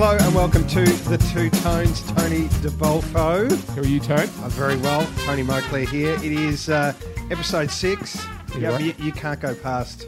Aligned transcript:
Hello 0.00 0.16
and 0.16 0.32
welcome 0.32 0.64
to 0.68 0.84
the 0.84 1.18
Two 1.18 1.50
Tonys. 1.50 2.06
Tony 2.16 2.46
DeBolfo. 2.62 3.50
How 3.74 3.80
are 3.82 3.84
you, 3.84 3.98
Tone? 3.98 4.28
I'm 4.44 4.50
very 4.50 4.76
well. 4.76 5.04
Tony 5.24 5.42
Moclair 5.42 5.88
here. 5.88 6.14
It 6.14 6.30
is 6.30 6.68
uh, 6.68 6.94
episode 7.32 7.68
six. 7.68 8.24
Yeah, 8.56 8.78
you, 8.78 8.94
you 9.00 9.10
can't 9.10 9.40
go 9.40 9.56
past 9.56 10.06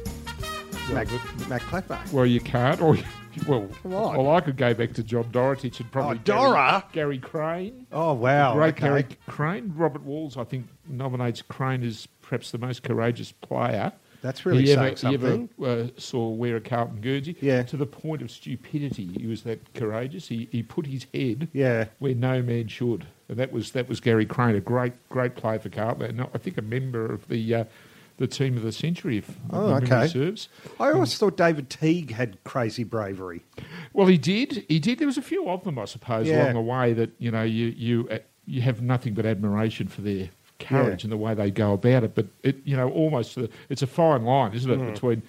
Mac, 0.93 1.09
Mac 1.49 1.63
Clapper. 1.63 1.99
Well, 2.13 2.25
you 2.25 2.39
can't. 2.39 2.81
Or 2.81 2.97
well, 3.49 3.69
well, 3.83 4.31
I 4.31 4.41
could 4.43 4.57
go 4.57 4.73
back 4.75 4.93
to 4.93 5.03
John 5.03 5.25
Dorotich 5.25 5.81
and 5.81 5.91
probably 5.91 6.19
Oh, 6.19 6.21
Dora? 6.23 6.85
Gary, 6.93 7.17
Gary 7.17 7.19
Crane. 7.19 7.87
Oh 7.91 8.13
wow! 8.13 8.55
Great 8.55 8.75
okay. 8.77 8.87
Gary 8.87 9.07
Crane. 9.27 9.73
Robert 9.75 10.05
Walls, 10.05 10.37
I 10.37 10.45
think, 10.45 10.69
nominates 10.89 11.43
Crane 11.43 11.83
as 11.83 12.07
perhaps 12.23 12.53
the 12.53 12.59
most 12.59 12.85
courageous 12.85 13.33
player. 13.33 13.91
That's 14.23 14.45
really 14.45 14.65
he 14.65 14.73
ever, 14.73 14.97
something. 14.97 15.49
He 15.59 15.65
ever 15.65 15.83
uh, 15.85 15.87
saw 15.97 16.29
wear 16.29 16.57
a 16.57 16.61
Carlton 16.61 17.01
Guernsey. 17.01 17.37
Yeah. 17.41 17.63
To 17.65 17.77
the 17.77 17.87
point 17.87 18.23
of 18.23 18.31
stupidity, 18.31 19.07
he 19.19 19.27
was 19.27 19.43
that 19.43 19.73
courageous. 19.75 20.29
He, 20.29 20.49
he 20.53 20.63
put 20.63 20.87
his 20.87 21.07
head 21.15 21.49
Yeah. 21.53 21.87
where 21.99 22.15
no 22.15 22.43
man 22.43 22.69
should, 22.69 23.07
and 23.29 23.39
that 23.39 23.53
was 23.53 23.73
that 23.73 23.89
was 23.89 24.01
Gary 24.01 24.27
Crane, 24.27 24.57
a 24.57 24.61
great 24.61 24.93
great 25.09 25.37
player 25.37 25.59
for 25.59 25.69
Carlton, 25.71 26.21
and 26.21 26.21
I 26.35 26.39
think 26.39 26.59
a 26.59 26.63
member 26.63 27.11
of 27.13 27.29
the 27.29 27.55
uh, 27.55 27.65
the 28.19 28.27
team 28.27 28.59
of 28.59 28.63
the 28.63 28.73
century, 28.73 29.17
if 29.17 29.35
Oh, 29.49 29.77
okay. 29.77 30.07
serves. 30.07 30.51
I 30.79 30.91
always 30.93 31.17
thought 31.17 31.39
David 31.39 31.71
Teague 31.71 32.11
had 32.13 32.37
crazy 32.45 32.85
bravery. 32.85 33.41
Well, 33.95 34.09
he 34.09 34.19
did. 34.19 34.67
He 34.69 34.79
did. 34.79 34.99
There 34.99 35.07
was 35.07 35.17
a 35.17 35.23
few 35.23 35.49
of 35.49 35.65
them, 35.65 35.79
I 35.79 35.87
suppose, 35.87 36.29
Yeah. 36.29 36.43
along 36.45 36.53
the 36.55 36.61
way 36.61 36.93
that 36.93 37.11
you 37.19 37.31
know 37.31 37.43
you 37.43 37.69
you 37.69 38.09
uh, 38.11 38.19
you 38.45 38.61
have 38.61 38.83
nothing 38.83 39.15
but 39.15 39.25
admiration 39.25 39.89
for 39.89 40.03
their 40.03 40.29
courage 40.61 41.03
Yeah. 41.03 41.07
and 41.07 41.13
the 41.13 41.17
way 41.17 41.35
they 41.35 41.51
go 41.51 41.73
about 41.73 42.05
it. 42.05 42.15
But 42.15 42.27
it 42.43 42.57
you 42.65 42.77
know 42.77 42.89
almost 42.91 43.37
it's 43.69 43.83
a 43.83 43.87
fine 43.87 44.25
line, 44.25 44.53
isn't 44.53 44.71
it, 44.71 44.79
Hmm. 44.79 44.93
between 44.93 45.23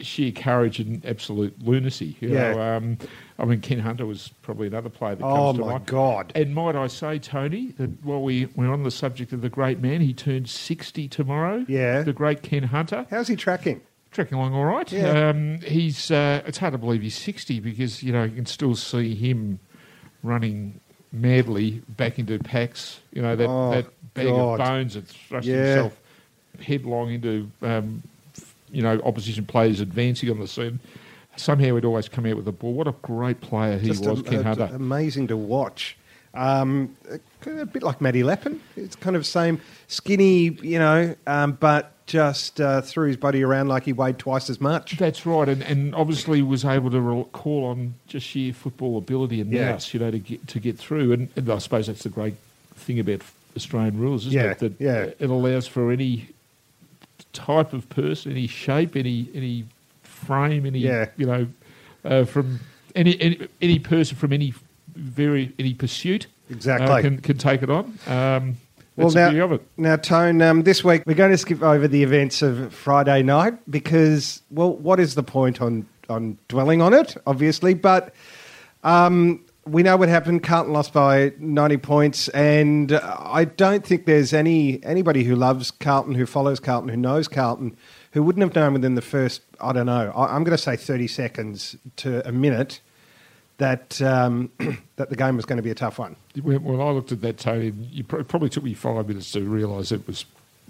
sheer 0.00 0.30
courage 0.30 0.78
and 0.78 1.04
absolute 1.04 1.54
lunacy. 1.60 2.16
You 2.20 2.30
Yeah. 2.32 2.52
know, 2.52 2.60
um, 2.76 2.98
I 3.38 3.44
mean, 3.44 3.60
Ken 3.60 3.80
Hunter 3.80 4.06
was 4.06 4.30
probably 4.42 4.68
another 4.68 4.88
player 4.88 5.16
that 5.16 5.24
Oh 5.24 5.52
comes 5.52 5.58
to 5.58 5.64
my. 5.64 5.78
God! 5.80 6.32
And 6.36 6.54
might 6.54 6.76
I 6.76 6.86
say, 6.86 7.18
Tony, 7.18 7.72
that 7.78 8.04
while 8.04 8.22
we, 8.22 8.46
we're 8.54 8.72
on 8.72 8.84
the 8.84 8.90
subject 8.92 9.32
of 9.32 9.40
the 9.40 9.48
great 9.48 9.80
man, 9.80 10.00
he 10.00 10.12
turns 10.12 10.52
60 10.52 11.08
tomorrow. 11.08 11.64
Yeah. 11.68 12.02
The 12.02 12.12
great 12.12 12.42
Ken 12.42 12.64
Hunter. 12.64 13.06
How's 13.10 13.26
he 13.28 13.34
tracking? 13.34 13.80
Tracking 14.12 14.38
along 14.38 14.54
all 14.54 14.64
right. 14.66 14.90
Yeah. 14.92 15.30
Um, 15.30 15.60
he's. 15.62 16.10
Uh, 16.12 16.42
it's 16.46 16.58
hard 16.58 16.72
to 16.72 16.78
believe 16.78 17.02
he's 17.02 17.16
sixty 17.16 17.58
because 17.60 18.02
you 18.02 18.12
know 18.12 18.22
you 18.24 18.34
can 18.36 18.46
still 18.46 18.74
see 18.76 19.14
him 19.14 19.58
running 20.22 20.80
madly 21.12 21.82
back 21.88 22.18
into 22.18 22.38
packs. 22.38 23.00
You 23.12 23.22
know 23.22 23.36
that, 23.36 23.46
Oh, 23.48 23.70
that 23.72 24.14
bag 24.14 24.26
God. 24.26 24.60
of 24.60 24.66
bones 24.66 24.94
that 24.94 25.06
thrust 25.06 25.46
Yeah. 25.46 25.56
himself 25.56 26.00
headlong 26.60 27.10
into 27.12 27.50
um, 27.62 28.02
you 28.70 28.82
know 28.82 29.00
opposition 29.04 29.44
players 29.46 29.80
advancing 29.80 30.30
on 30.30 30.38
the 30.40 30.48
scene. 30.48 30.80
Somehow 31.36 31.76
he'd 31.76 31.84
always 31.84 32.08
come 32.08 32.26
out 32.26 32.34
with 32.36 32.44
the 32.46 32.52
ball. 32.52 32.72
What 32.72 32.88
a 32.88 32.94
great 33.02 33.40
player 33.40 33.78
he 33.78 33.88
Just 33.88 34.04
was, 34.04 34.20
a- 34.20 34.22
Ken 34.24 34.40
a- 34.40 34.42
Hunter. 34.42 34.70
amazing 34.74 35.28
to 35.28 35.36
watch. 35.36 35.96
Um, 36.34 36.96
a, 37.46 37.58
a 37.60 37.66
bit 37.66 37.82
like 37.82 38.00
Matty 38.00 38.22
Lappin. 38.22 38.60
It's 38.76 38.96
kind 38.96 39.16
of 39.16 39.22
the 39.22 39.28
same 39.28 39.60
skinny, 39.86 40.50
you 40.62 40.78
know, 40.78 41.14
um, 41.26 41.52
but 41.52 41.92
just 42.06 42.60
uh, 42.60 42.80
threw 42.80 43.08
his 43.08 43.16
body 43.18 43.42
around 43.44 43.68
like 43.68 43.84
he 43.84 43.92
weighed 43.92 44.18
twice 44.18 44.48
as 44.48 44.60
much. 44.60 44.96
That's 44.96 45.26
right, 45.26 45.48
and, 45.48 45.62
and 45.62 45.94
obviously 45.94 46.40
was 46.42 46.64
able 46.64 46.90
to 46.90 47.28
call 47.32 47.66
on 47.66 47.94
just 48.06 48.26
sheer 48.26 48.52
football 48.54 48.96
ability 48.96 49.40
and 49.42 49.52
Yeah. 49.52 49.72
nous, 49.72 49.92
you 49.92 50.00
know, 50.00 50.10
to 50.10 50.18
get 50.18 50.46
to 50.48 50.58
get 50.60 50.78
through. 50.78 51.12
And, 51.12 51.28
and 51.36 51.50
I 51.50 51.58
suppose 51.58 51.86
that's 51.86 52.04
the 52.04 52.08
great 52.08 52.34
thing 52.76 52.98
about 52.98 53.20
Australian 53.56 53.98
rules, 53.98 54.26
isn't 54.26 54.38
Yeah, 54.38 54.50
it? 54.52 54.58
That 54.60 54.80
yeah. 54.80 55.10
it 55.18 55.28
allows 55.30 55.66
for 55.66 55.92
any 55.92 56.28
type 57.34 57.72
of 57.74 57.88
person, 57.90 58.32
any 58.32 58.46
shape, 58.46 58.96
any 58.96 59.28
any 59.34 59.66
frame, 60.02 60.64
any 60.64 60.78
Yeah. 60.78 61.10
you 61.18 61.26
know, 61.26 61.46
uh, 62.04 62.24
from 62.24 62.60
any, 62.94 63.20
any 63.20 63.48
any 63.60 63.78
person 63.78 64.16
from 64.16 64.32
any 64.32 64.54
very 64.94 65.52
any 65.58 65.74
pursuit 65.74 66.26
Exactly. 66.50 66.88
uh, 66.88 67.00
can 67.00 67.18
can 67.18 67.38
take 67.38 67.62
it 67.62 67.70
on. 67.70 67.98
Um, 68.06 68.56
Well, 68.96 69.10
now, 69.10 69.44
of 69.44 69.52
it. 69.52 69.62
now, 69.76 69.94
Tone, 69.94 70.42
um, 70.42 70.64
this 70.64 70.82
week 70.82 71.04
we're 71.06 71.14
going 71.14 71.30
to 71.30 71.38
skip 71.38 71.62
over 71.62 71.86
the 71.86 72.02
events 72.02 72.42
of 72.42 72.74
Friday 72.74 73.22
night 73.22 73.54
because, 73.70 74.42
well, 74.50 74.72
what 74.72 74.98
is 74.98 75.14
the 75.14 75.22
point 75.22 75.62
on, 75.62 75.86
on 76.08 76.36
dwelling 76.48 76.82
on 76.82 76.92
it, 76.92 77.16
obviously? 77.24 77.74
But 77.74 78.12
um, 78.82 79.44
we 79.64 79.84
know 79.84 79.96
what 79.96 80.08
happened. 80.08 80.42
Carlton 80.42 80.72
lost 80.72 80.92
by 80.92 81.32
90 81.38 81.76
points, 81.76 82.28
and 82.30 82.92
I 82.92 83.44
don't 83.44 83.86
think 83.86 84.06
there's 84.06 84.32
any 84.32 84.82
anybody 84.82 85.22
who 85.22 85.36
loves 85.36 85.70
Carlton, 85.70 86.14
who 86.14 86.26
follows 86.26 86.58
Carlton, 86.58 86.88
who 86.88 86.96
knows 86.96 87.28
Carlton, 87.28 87.76
who 88.12 88.24
wouldn't 88.24 88.42
have 88.42 88.54
known 88.56 88.72
within 88.72 88.96
the 88.96 89.02
first, 89.02 89.42
I 89.60 89.72
don't 89.72 89.86
know, 89.86 90.10
I, 90.14 90.34
I'm 90.34 90.42
going 90.42 90.56
to 90.56 90.62
say 90.62 90.74
30 90.76 91.06
seconds 91.06 91.76
to 91.96 92.26
a 92.26 92.32
minute 92.32 92.80
that, 93.58 94.00
um, 94.02 94.50
that 94.96 95.10
the 95.10 95.16
game 95.16 95.36
was 95.36 95.44
going 95.44 95.58
to 95.58 95.62
be 95.62 95.70
a 95.70 95.74
tough 95.74 95.98
one. 95.98 96.16
When, 96.40 96.62
when 96.64 96.80
I 96.80 96.90
looked 96.90 97.12
at 97.12 97.20
that, 97.20 97.38
Tony, 97.38 97.72
you 97.90 98.04
pr- 98.04 98.18
it 98.20 98.28
probably 98.28 98.48
took 98.48 98.64
me 98.64 98.74
five 98.74 99.06
minutes 99.06 99.30
to 99.32 99.42
realise 99.42 99.92
it 99.92 100.06
was 100.06 100.24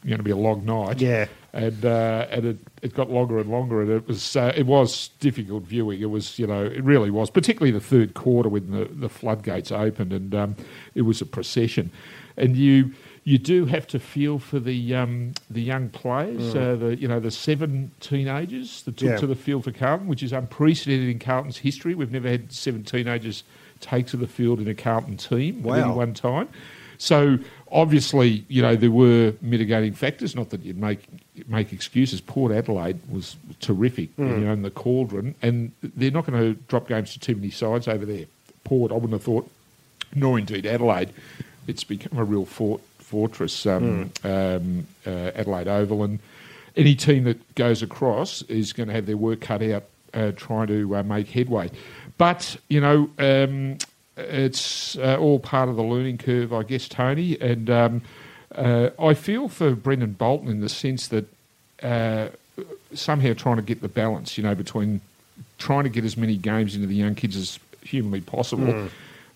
going 0.05 0.19
to 0.19 0.23
be 0.23 0.31
a 0.31 0.37
long 0.37 0.65
night. 0.65 1.01
Yeah. 1.01 1.27
and 1.53 1.85
uh, 1.85 2.27
and 2.31 2.45
it, 2.45 2.59
it 2.83 2.95
got 2.95 3.11
longer 3.11 3.39
and 3.39 3.51
longer, 3.51 3.83
and 3.83 3.91
it 3.91 4.07
was 4.07 4.37
uh, 4.37 4.53
it 4.57 4.67
was 4.67 5.09
difficult 5.21 5.65
viewing. 5.65 6.01
It 6.01 6.11
was 6.11 6.39
you 6.39 6.47
know 6.47 6.65
it 6.65 6.83
really 6.85 7.11
was, 7.11 7.31
particularly 7.31 7.73
the 7.73 7.81
third 7.81 8.15
quarter 8.15 8.49
when 8.49 8.71
the, 8.71 8.85
the 8.85 9.09
floodgates 9.09 9.73
opened, 9.73 10.13
and 10.13 10.35
um, 10.35 10.57
it 10.95 11.03
was 11.03 11.21
a 11.21 11.27
procession, 11.27 11.91
and 12.37 12.57
you. 12.57 12.93
You 13.29 13.37
do 13.39 13.67
have 13.67 13.87
to 13.89 13.99
feel 13.99 14.39
for 14.39 14.59
the 14.59 14.95
um, 14.95 15.33
the 15.51 15.61
young 15.63 15.91
players, 15.91 16.55
uh, 16.55 16.77
the 16.77 16.97
you 16.97 17.07
know 17.09 17.21
the 17.21 17.31
seven 17.31 17.91
teenagers 18.01 18.83
that 18.85 18.97
took 18.97 19.09
Mm. 19.09 19.13
Yeah. 19.13 19.19
to 19.21 19.27
the 19.27 19.35
field 19.35 19.65
for 19.65 19.73
Carlton, 19.73 20.07
which 20.09 20.23
is 20.23 20.33
unprecedented 20.33 21.09
in 21.11 21.19
Carlton's 21.19 21.59
history. 21.59 21.95
We've 21.95 22.11
never 22.13 22.29
had 22.29 22.53
seven 22.53 22.85
teenagers 22.85 23.43
take 23.81 24.07
to 24.09 24.17
the 24.17 24.27
field 24.27 24.61
in 24.61 24.69
a 24.69 24.75
Carlton 24.75 25.17
team 25.19 25.65
at 25.69 25.79
any 25.81 25.93
one 25.93 26.15
time. 26.15 26.49
So 27.01 27.39
obviously, 27.71 28.45
you 28.49 28.61
know, 28.63 28.75
there 28.75 28.91
were 28.91 29.35
mitigating 29.43 29.93
factors. 29.93 30.35
Not 30.35 30.49
that 30.51 30.63
you'd 30.65 30.81
make 30.81 31.01
make 31.49 31.73
excuses. 31.73 32.21
Port 32.23 32.51
Adelaide 32.51 32.99
was 33.11 33.37
terrific, 33.61 34.09
Hmm. 34.17 34.23
you 34.41 34.45
know, 34.47 34.53
in 34.53 34.63
the 34.63 34.71
cauldron, 34.71 35.35
and 35.43 35.73
they're 35.83 36.11
not 36.11 36.25
going 36.27 36.41
to 36.43 36.59
drop 36.69 36.89
games 36.89 37.13
to 37.13 37.19
too 37.21 37.35
many 37.35 37.51
sides 37.51 37.87
over 37.89 38.07
there. 38.07 38.25
Port, 38.65 38.91
I 38.91 38.95
wouldn't 38.95 39.13
have 39.13 39.23
thought, 39.23 39.51
nor 40.15 40.39
indeed 40.39 40.65
Adelaide. 40.67 41.11
It's 41.67 41.85
become 41.85 42.19
a 42.19 42.25
real 42.25 42.47
fort, 42.47 42.81
fortress, 43.09 43.67
um, 43.67 44.11
Hmm. 44.23 44.27
um, 44.29 44.87
uh, 45.07 45.31
Adelaide 45.35 45.69
Oval, 45.69 46.05
and 46.05 46.19
any 46.77 46.95
team 46.95 47.25
that 47.25 47.55
goes 47.55 47.83
across 47.83 48.43
is 48.43 48.73
going 48.73 48.89
to 48.89 48.95
have 48.95 49.07
their 49.07 49.17
work 49.17 49.41
cut 49.41 49.63
out 49.63 49.85
uh, 50.15 50.33
trying 50.37 50.67
to 50.69 50.97
uh, 50.97 51.03
make 51.03 51.29
headway. 51.29 51.71
But 52.19 52.57
you 52.69 52.81
know, 52.81 53.11
um, 53.19 53.79
it's 54.17 54.97
uh, 54.97 55.17
all 55.19 55.39
part 55.39 55.69
of 55.69 55.77
the 55.77 55.83
learning 55.83 56.19
curve, 56.19 56.53
I 56.53 56.63
guess, 56.63 56.89
Tony. 56.89 57.41
And 57.41 57.71
um, 57.71 58.03
uh, 58.55 58.91
I 59.01 59.15
feel 59.15 59.49
for 59.49 59.75
Brendon 59.75 60.13
Bolton 60.13 60.49
in 60.49 60.61
the 60.61 60.69
sense 60.69 61.09
that 61.09 61.27
uh, 61.83 62.29
somehow 62.95 63.33
trying 63.35 63.57
to 63.57 63.63
get 63.63 63.81
the 63.81 63.89
balance, 63.89 64.37
you 64.37 64.45
know, 64.45 64.55
between 64.55 65.01
trying 65.59 65.85
to 65.85 65.91
get 65.91 66.05
as 66.05 66.17
many 66.17 66.37
games 66.37 66.75
into 66.75 66.87
the 66.87 66.95
young 66.95 67.15
kids 67.15 67.37
as 67.37 67.59
humanly 67.83 68.21
possible. 68.21 68.91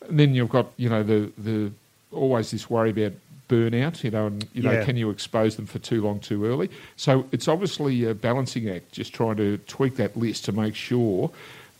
And 0.08 0.18
then 0.18 0.34
you've 0.34 0.48
got, 0.50 0.66
you 0.76 0.88
know, 0.88 1.02
the 1.02 1.30
the 1.38 1.70
always 2.12 2.50
this 2.50 2.68
worry 2.68 2.90
about 2.90 3.12
burnout, 3.56 4.02
you 4.04 4.10
know, 4.10 4.26
and 4.26 4.46
you 4.54 4.62
know, 4.62 4.72
Yeah. 4.72 4.84
can 4.84 4.96
you 4.96 5.10
expose 5.10 5.56
them 5.56 5.66
for 5.66 5.78
too 5.78 6.00
long, 6.02 6.20
too 6.20 6.44
early? 6.46 6.68
So 6.96 7.26
it's 7.32 7.48
obviously 7.48 8.04
a 8.04 8.14
balancing 8.14 8.68
act, 8.68 8.92
just 8.92 9.12
trying 9.12 9.36
to 9.36 9.58
tweak 9.74 9.96
that 9.96 10.16
list 10.16 10.44
to 10.46 10.52
make 10.52 10.74
sure 10.74 11.30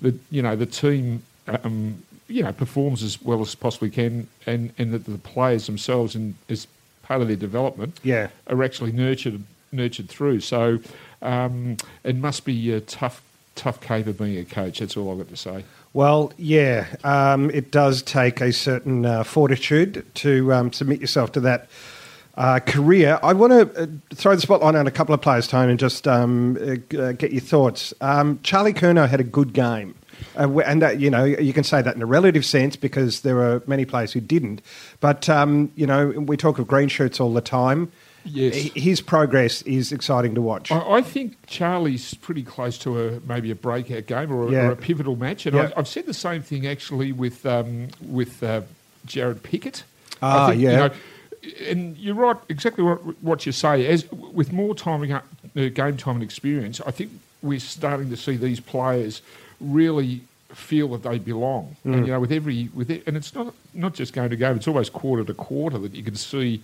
that 0.02 0.14
you 0.30 0.42
know 0.42 0.54
the 0.56 0.66
team, 0.66 1.22
um, 1.48 2.02
you 2.28 2.42
know, 2.42 2.52
performs 2.52 3.02
as 3.02 3.22
well 3.22 3.40
as 3.40 3.54
possibly 3.54 3.90
can, 3.90 4.26
and 4.46 4.72
and 4.78 4.92
that 4.92 5.04
the 5.04 5.18
players 5.18 5.66
themselves, 5.66 6.14
and 6.14 6.34
as 6.48 6.66
part 7.02 7.20
of 7.22 7.28
their 7.28 7.36
development, 7.48 7.98
Yeah. 8.02 8.28
are 8.48 8.62
actually 8.62 8.92
nurtured 8.92 9.42
nurtured 9.72 10.08
through. 10.08 10.40
So 10.40 10.78
um, 11.22 11.76
it 12.04 12.16
must 12.16 12.44
be 12.44 12.72
a 12.72 12.80
tough 12.80 13.22
tough 13.54 13.80
caper 13.80 14.12
being 14.12 14.38
a 14.38 14.44
coach. 14.44 14.78
That's 14.80 14.96
all 14.96 15.10
I've 15.12 15.18
got 15.18 15.28
to 15.28 15.36
say. 15.36 15.64
Well, 15.94 16.32
yeah, 16.38 16.86
um, 17.04 17.50
it 17.50 17.70
does 17.70 18.00
take 18.00 18.40
a 18.40 18.50
certain 18.50 19.04
uh, 19.04 19.24
fortitude 19.24 20.06
to 20.14 20.50
um, 20.52 20.72
submit 20.72 21.02
yourself 21.02 21.32
to 21.32 21.40
that 21.40 21.68
uh, 22.34 22.60
career. 22.60 23.20
I 23.22 23.34
want 23.34 23.52
to 23.52 23.82
uh, 23.82 23.86
throw 24.14 24.34
the 24.34 24.40
spotlight 24.40 24.74
on 24.74 24.86
a 24.86 24.90
couple 24.90 25.14
of 25.14 25.20
players, 25.20 25.46
Tone, 25.46 25.68
and 25.68 25.78
just 25.78 26.08
um, 26.08 26.56
uh, 26.56 26.96
uh, 26.96 27.12
get 27.12 27.32
your 27.32 27.42
thoughts. 27.42 27.92
Um, 28.00 28.40
Charlie 28.42 28.72
Curnow 28.72 29.06
had 29.06 29.20
a 29.20 29.24
good 29.24 29.52
game. 29.52 29.94
Uh, 30.34 30.60
and 30.60 30.98
you 30.98 31.10
know, 31.10 31.24
you 31.24 31.52
can 31.52 31.64
say 31.64 31.82
that 31.82 31.94
in 31.94 32.00
a 32.00 32.06
relative 32.06 32.46
sense 32.46 32.74
because 32.74 33.20
there 33.20 33.42
are 33.42 33.62
many 33.66 33.84
players 33.84 34.14
who 34.14 34.20
didn't. 34.20 34.62
But 35.00 35.28
um, 35.28 35.70
you 35.74 35.86
know, 35.86 36.08
we 36.08 36.38
talk 36.38 36.58
of 36.58 36.66
green 36.66 36.88
shirts 36.88 37.20
all 37.20 37.34
the 37.34 37.42
time. 37.42 37.92
Yes. 38.24 38.54
His 38.74 39.00
progress 39.00 39.62
is 39.62 39.90
exciting 39.92 40.34
to 40.36 40.42
watch. 40.42 40.70
I, 40.70 40.78
I 40.98 41.02
think 41.02 41.36
Charlie's 41.46 42.14
pretty 42.14 42.42
close 42.42 42.78
to 42.78 43.00
a 43.00 43.20
maybe 43.26 43.50
a 43.50 43.54
breakout 43.54 44.06
game 44.06 44.32
or 44.32 44.48
a, 44.48 44.50
Yeah. 44.52 44.66
or 44.68 44.70
a 44.72 44.76
pivotal 44.76 45.16
match, 45.16 45.46
and 45.46 45.56
Yeah. 45.56 45.70
I, 45.76 45.80
I've 45.80 45.88
said 45.88 46.06
the 46.06 46.14
same 46.14 46.42
thing 46.42 46.66
actually 46.66 47.12
with 47.12 47.44
um, 47.46 47.88
with 48.00 48.42
uh, 48.42 48.62
Jarrod 49.06 49.42
Pickett. 49.42 49.84
Ah, 50.22 50.48
think, 50.50 50.62
yeah. 50.62 50.70
You 50.70 50.76
know, 50.76 50.90
and 51.68 51.96
you're 51.98 52.14
right, 52.14 52.36
exactly 52.48 52.84
what, 52.84 53.00
what 53.22 53.44
you 53.46 53.50
say. 53.52 53.86
As 53.88 54.08
with 54.12 54.52
more 54.52 54.74
time, 54.76 55.02
uh, 55.12 55.20
game 55.54 55.96
time 55.96 56.14
and 56.16 56.22
experience, 56.22 56.80
I 56.86 56.92
think 56.92 57.10
we're 57.42 57.58
starting 57.58 58.08
to 58.10 58.16
see 58.16 58.36
these 58.36 58.60
players 58.60 59.20
really 59.60 60.20
feel 60.54 60.88
that 60.88 61.02
they 61.08 61.18
belong. 61.18 61.76
And 61.84 62.06
you 62.06 62.12
know, 62.12 62.20
with 62.20 62.32
every 62.32 62.68
with 62.74 62.90
it, 62.90 63.02
and 63.06 63.16
it's 63.16 63.34
not 63.34 63.54
not 63.74 63.94
just 63.94 64.12
game 64.12 64.30
to 64.30 64.36
game; 64.36 64.56
it's 64.56 64.68
almost 64.68 64.92
quarter 64.92 65.24
to 65.24 65.34
quarter 65.34 65.78
that 65.78 65.94
you 65.94 66.02
can 66.02 66.14
see 66.16 66.62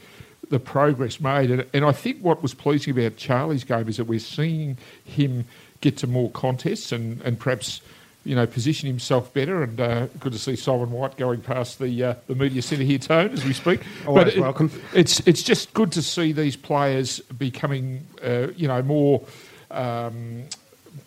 the 0.50 0.58
progress 0.61 1.20
made. 1.20 1.50
And, 1.50 1.67
and 1.75 1.85
I 1.85 1.93
think 1.93 2.20
what 2.20 2.43
was 2.43 2.55
pleasing 2.55 2.96
about 2.99 3.17
Charlie's 3.17 3.64
game 3.64 3.88
is 3.88 3.96
that 3.99 4.05
we're 4.05 4.19
seeing 4.20 4.79
him 5.05 5.44
get 5.81 5.96
to 5.99 6.06
more 6.06 6.31
contests 6.31 6.93
and 6.93 7.20
and 7.23 7.38
perhaps. 7.38 7.81
You 8.25 8.35
know, 8.35 8.46
position 8.46 8.88
himself 8.88 9.32
better, 9.32 9.62
and 9.62 9.81
uh, 9.81 10.06
good 10.20 10.32
to 10.32 10.38
see 10.38 10.55
Simon 10.55 10.91
White 10.91 11.17
going 11.17 11.41
past 11.41 11.79
the 11.79 12.05
uh, 12.05 12.14
the 12.26 12.34
media 12.34 12.61
centre 12.61 12.84
here, 12.84 12.99
Tone, 12.99 13.31
as 13.31 13.43
we 13.43 13.55
speak. 13.55 13.81
Always 14.06 14.34
it- 14.34 14.41
welcome. 14.41 14.70
it's 14.93 15.20
it's 15.20 15.43
just 15.43 15.73
good 15.73 15.93
to 15.93 16.02
see 16.02 16.32
these 16.32 16.55
players 16.55 17.20
becoming, 17.20 18.06
uh, 18.23 18.49
you 18.55 18.69
know, 18.69 18.82
more 18.82 19.25
um, 19.70 20.43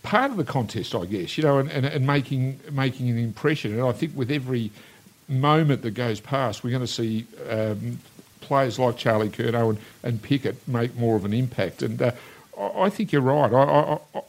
part 0.04 0.32
of 0.32 0.38
the 0.38 0.44
contest, 0.44 0.94
I 0.96 1.06
guess, 1.06 1.38
you 1.38 1.44
know, 1.44 1.58
and, 1.60 1.70
and, 1.72 1.86
and 1.86 2.06
making 2.08 2.60
making 2.72 3.10
an 3.10 3.18
impression. 3.18 3.74
And 3.74 3.82
I 3.82 3.92
think 3.92 4.16
with 4.16 4.32
every 4.32 4.72
moment 5.28 5.82
that 5.84 5.92
goes 5.92 6.20
past, 6.20 6.64
we're 6.64 6.72
going 6.72 6.82
to 6.82 6.88
see 6.88 7.26
um, 7.50 8.00
players 8.42 8.78
like 8.80 8.98
Charlie 8.98 9.30
Curnow 9.30 9.70
and, 9.70 9.78
and 10.04 10.22
Pickett 10.22 10.68
make 10.68 10.96
more 10.98 11.16
of 11.16 11.26
an 11.26 11.34
impact. 11.34 11.82
And 11.82 12.02
uh, 12.02 12.12
I, 12.58 12.84
I 12.84 12.90
think 12.90 13.12
you're 13.12 13.22
right. 13.22 13.52
I, 13.54 14.00
I, 14.16 14.22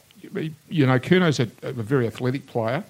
you 0.69 0.85
know, 0.87 0.97
Curnow's 0.99 1.39
a, 1.39 1.49
a 1.63 1.73
very 1.73 2.07
athletic 2.07 2.47
player, 2.47 2.83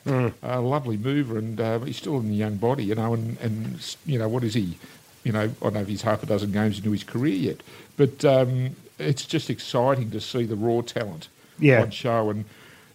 a 0.43 0.61
lovely 0.61 0.97
mover, 0.97 1.37
and 1.37 1.59
uh, 1.59 1.79
he's 1.79 1.97
still 1.97 2.17
in 2.17 2.29
the 2.29 2.35
young 2.35 2.57
body, 2.57 2.85
you 2.85 2.95
know, 2.95 3.13
and, 3.13 3.37
and, 3.41 3.95
you 4.05 4.19
know, 4.19 4.29
what 4.29 4.43
is 4.43 4.53
he? 4.53 4.77
You 5.23 5.31
know, 5.31 5.41
I 5.41 5.47
don't 5.63 5.73
know 5.73 5.81
if 5.81 5.87
he's 5.87 6.03
half 6.03 6.21
a 6.21 6.25
dozen 6.25 6.51
games 6.51 6.77
into 6.77 6.91
his 6.91 7.03
career 7.03 7.33
yet, 7.35 7.57
but 7.97 8.23
um, 8.23 8.75
it's 8.99 9.25
just 9.25 9.49
exciting 9.49 10.11
to 10.11 10.21
see 10.21 10.43
the 10.43 10.55
raw 10.55 10.81
talent 10.81 11.27
Yeah. 11.59 11.81
on 11.81 11.89
show. 11.89 12.29
And, 12.29 12.45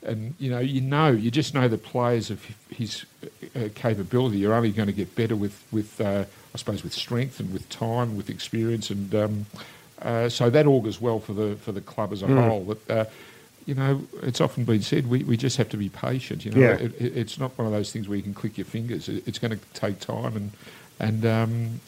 and, 0.02 0.34
you 0.38 0.50
know, 0.50 0.58
you 0.60 0.80
know, 0.80 1.08
you 1.10 1.30
just 1.30 1.54
know 1.54 1.68
the 1.68 1.78
players 1.78 2.30
of 2.30 2.44
his 2.70 3.04
uh, 3.56 3.68
capability 3.74 4.44
are 4.46 4.54
only 4.54 4.70
going 4.70 4.86
to 4.86 4.92
get 4.92 5.14
better 5.14 5.36
with, 5.36 5.62
with 5.72 6.00
uh, 6.00 6.24
I 6.54 6.58
suppose, 6.58 6.82
with 6.84 6.92
strength 6.92 7.40
and 7.40 7.52
with 7.52 7.68
time, 7.68 8.16
with 8.16 8.30
experience. 8.30 8.90
And 8.90 9.14
um, 9.14 9.46
uh, 10.00 10.28
so 10.28 10.50
that 10.50 10.66
augurs 10.66 11.00
well 11.00 11.18
for 11.18 11.32
the, 11.32 11.56
for 11.56 11.72
the 11.72 11.80
club 11.80 12.12
as 12.12 12.22
a 12.22 12.26
Mm. 12.26 12.48
whole. 12.48 12.60
But, 12.64 12.90
uh, 12.96 13.04
you 13.66 13.74
know, 13.74 14.02
it's 14.22 14.40
often 14.40 14.64
been 14.64 14.82
said 14.82 15.08
we, 15.08 15.24
we 15.24 15.36
just 15.36 15.56
have 15.58 15.68
to 15.70 15.76
be 15.76 15.88
patient. 15.88 16.44
You 16.44 16.52
know, 16.52 16.60
Yeah. 16.60 16.74
it, 16.74 16.94
it, 17.00 17.16
it's 17.16 17.38
not 17.38 17.56
one 17.58 17.66
of 17.66 17.72
those 17.72 17.92
things 17.92 18.08
where 18.08 18.16
you 18.16 18.22
can 18.22 18.34
click 18.34 18.56
your 18.56 18.64
fingers. 18.64 19.08
It, 19.08 19.26
it's 19.26 19.38
going 19.38 19.50
to 19.58 19.58
take 19.74 20.00
time, 20.00 20.36
and 20.36 20.50
and 21.00 21.26
um, 21.26 21.80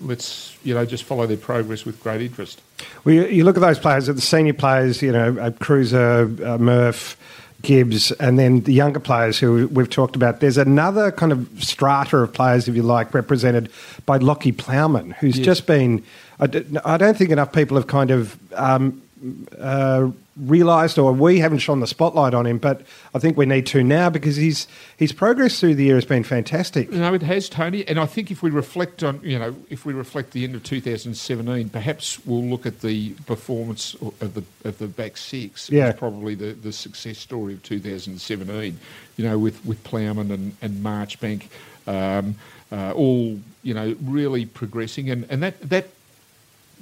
let's 0.00 0.56
you 0.64 0.74
know 0.74 0.84
just 0.84 1.04
follow 1.04 1.26
their 1.26 1.36
progress 1.36 1.84
with 1.84 2.00
great 2.02 2.22
interest. 2.22 2.60
Well, 3.04 3.14
you, 3.14 3.26
you 3.26 3.44
look 3.44 3.56
at 3.56 3.60
those 3.60 3.78
players, 3.78 4.08
at 4.08 4.16
the 4.16 4.20
senior 4.22 4.54
players, 4.54 5.02
you 5.02 5.12
know, 5.12 5.36
uh, 5.38 5.50
Cruiser, 5.60 6.30
uh, 6.44 6.58
Murph, 6.58 7.16
Gibbs, 7.62 8.10
and 8.12 8.38
then 8.38 8.60
the 8.60 8.72
younger 8.72 9.00
players 9.00 9.38
who 9.38 9.68
we've 9.68 9.88
talked 9.90 10.16
about. 10.16 10.40
There's 10.40 10.58
another 10.58 11.10
kind 11.12 11.32
of 11.32 11.48
strata 11.62 12.18
of 12.18 12.32
players, 12.32 12.68
if 12.68 12.74
you 12.76 12.82
like, 12.82 13.14
represented 13.14 13.70
by 14.06 14.18
Lachie 14.18 14.54
Plowman, 14.56 15.12
who's 15.12 15.38
Yes. 15.38 15.44
just 15.44 15.66
been. 15.66 16.02
I 16.40 16.46
d- 16.48 16.64
I 16.84 16.96
don't 16.96 17.16
think 17.16 17.30
enough 17.30 17.52
people 17.52 17.76
have 17.76 17.86
kind 17.86 18.10
of 18.10 18.36
um, 18.54 19.00
uh, 19.58 20.10
realised, 20.36 20.98
or 20.98 21.12
we 21.12 21.38
haven't 21.38 21.58
shone 21.58 21.80
the 21.80 21.86
spotlight 21.86 22.34
on 22.34 22.46
him, 22.46 22.58
but 22.58 22.82
I 23.14 23.18
think 23.18 23.36
we 23.36 23.46
need 23.46 23.66
to 23.66 23.84
now 23.84 24.10
because 24.10 24.36
his 24.36 24.66
his 24.96 25.12
progress 25.12 25.60
through 25.60 25.76
the 25.76 25.84
year 25.84 25.94
has 25.94 26.04
been 26.04 26.24
fantastic. 26.24 26.90
No, 26.90 27.14
it 27.14 27.22
has, 27.22 27.48
Tony. 27.48 27.86
And 27.86 27.98
I 27.98 28.06
think 28.06 28.30
if 28.30 28.42
we 28.42 28.50
reflect 28.50 29.02
on, 29.02 29.20
you 29.22 29.38
know, 29.38 29.54
if 29.70 29.86
we 29.86 29.92
reflect 29.92 30.32
the 30.32 30.44
end 30.44 30.54
of 30.54 30.64
2017, 30.64 31.68
perhaps 31.68 32.24
we'll 32.26 32.42
look 32.42 32.66
at 32.66 32.80
the 32.80 33.10
performance 33.26 33.94
of 34.20 34.34
the 34.34 34.44
of 34.64 34.78
the 34.78 34.88
back 34.88 35.16
six. 35.16 35.70
Yeah. 35.70 35.92
probably 35.92 36.34
the, 36.34 36.52
the 36.52 36.72
success 36.72 37.18
story 37.18 37.54
of 37.54 37.62
2017. 37.62 38.78
You 39.16 39.24
know, 39.24 39.38
with 39.38 39.64
with 39.64 39.82
Plowman 39.84 40.30
and 40.30 40.56
and 40.60 40.84
Marchbank, 40.84 41.46
um, 41.86 42.34
uh, 42.72 42.92
all 42.92 43.38
you 43.62 43.74
know, 43.74 43.94
really 44.02 44.46
progressing, 44.46 45.10
and 45.10 45.26
and 45.30 45.42
that 45.42 45.60
that 45.68 45.88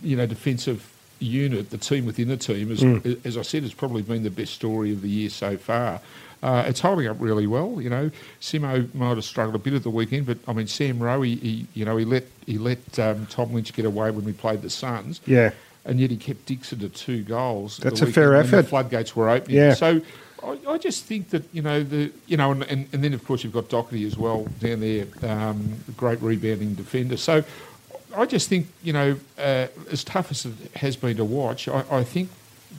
you 0.03 0.17
know 0.17 0.27
defensive 0.27 0.92
unit, 1.23 1.71
the 1.71 1.79
team 1.79 2.05
within 2.07 2.29
the 2.29 2.37
team, 2.37 2.71
is, 2.71 2.83
as 3.25 3.37
I 3.39 3.43
said, 3.43 3.63
has 3.63 3.73
probably 3.75 4.03
been 4.03 4.23
the 4.23 4.31
best 4.31 4.55
story 4.55 4.93
of 4.93 5.03
the 5.03 5.09
year 5.09 5.31
so 5.31 5.57
far. 5.57 6.01
Uh, 6.43 6.65
it's 6.67 6.81
holding 6.81 7.07
up 7.07 7.17
really 7.21 7.47
well. 7.47 7.81
You 7.81 7.89
know, 7.89 8.11
Simo 8.41 8.93
might 8.95 9.11
have 9.15 9.25
struggled 9.25 9.55
a 9.55 9.59
bit 9.59 9.75
at 9.75 9.85
the 9.85 9.91
weekend, 9.91 10.27
but 10.27 10.39
I 10.49 10.53
mean, 10.53 10.67
Sam 10.67 10.99
Rowe, 11.01 11.23
he, 11.23 11.37
he 11.37 11.67
you 11.75 11.85
know, 11.85 11.97
he 11.97 12.05
let 12.05 12.25
he 12.47 12.59
let 12.59 12.99
um, 12.99 13.27
Tom 13.27 13.53
Lynch 13.55 13.73
get 13.73 13.85
away 13.85 14.11
when 14.11 14.25
we 14.25 14.33
played 14.33 14.63
the 14.63 14.71
Suns, 14.71 15.21
Yeah. 15.25 15.53
and 15.85 16.01
yet 16.01 16.11
he 16.11 16.17
kept 16.17 16.47
Dixon 16.47 16.81
to 16.81 16.89
two 16.89 17.23
goals. 17.23 17.79
at 17.79 17.85
That's 17.85 18.01
the 18.01 18.09
a 18.09 18.13
fair 18.13 18.35
effort. 18.35 18.57
The 18.57 18.63
floodgates 18.65 19.15
were 19.15 19.29
opening. 19.31 19.57
Yeah. 19.57 19.75
So. 19.75 20.01
I, 20.45 20.59
I 20.71 20.77
just 20.77 21.05
think 21.05 21.31
that 21.31 21.45
you 21.53 21.63
know 21.63 21.85
the 21.85 22.11
you 22.27 22.37
know 22.37 22.51
and, 22.51 22.65
and, 22.65 22.89
and 22.93 23.05
then 23.05 23.15
of 23.15 23.25
course 23.25 23.45
you've 23.45 23.53
got 23.53 23.69
Docherty 23.69 24.05
as 24.05 24.17
well 24.19 24.49
down 24.59 24.81
there, 24.81 25.07
um, 25.23 25.75
great 25.97 26.21
rebounding 26.21 26.75
defender. 26.75 27.17
So 27.17 27.45
I 28.17 28.27
just 28.27 28.49
think, 28.49 28.67
you 28.83 28.93
know, 28.93 29.17
uh, 29.39 29.67
as 29.91 30.05
tough 30.05 30.31
as 30.31 30.45
it 30.47 30.53
has 30.77 30.97
been 30.97 31.17
to 31.17 31.25
watch, 31.25 31.69
I, 31.69 31.85
I 31.91 32.05
think 32.05 32.31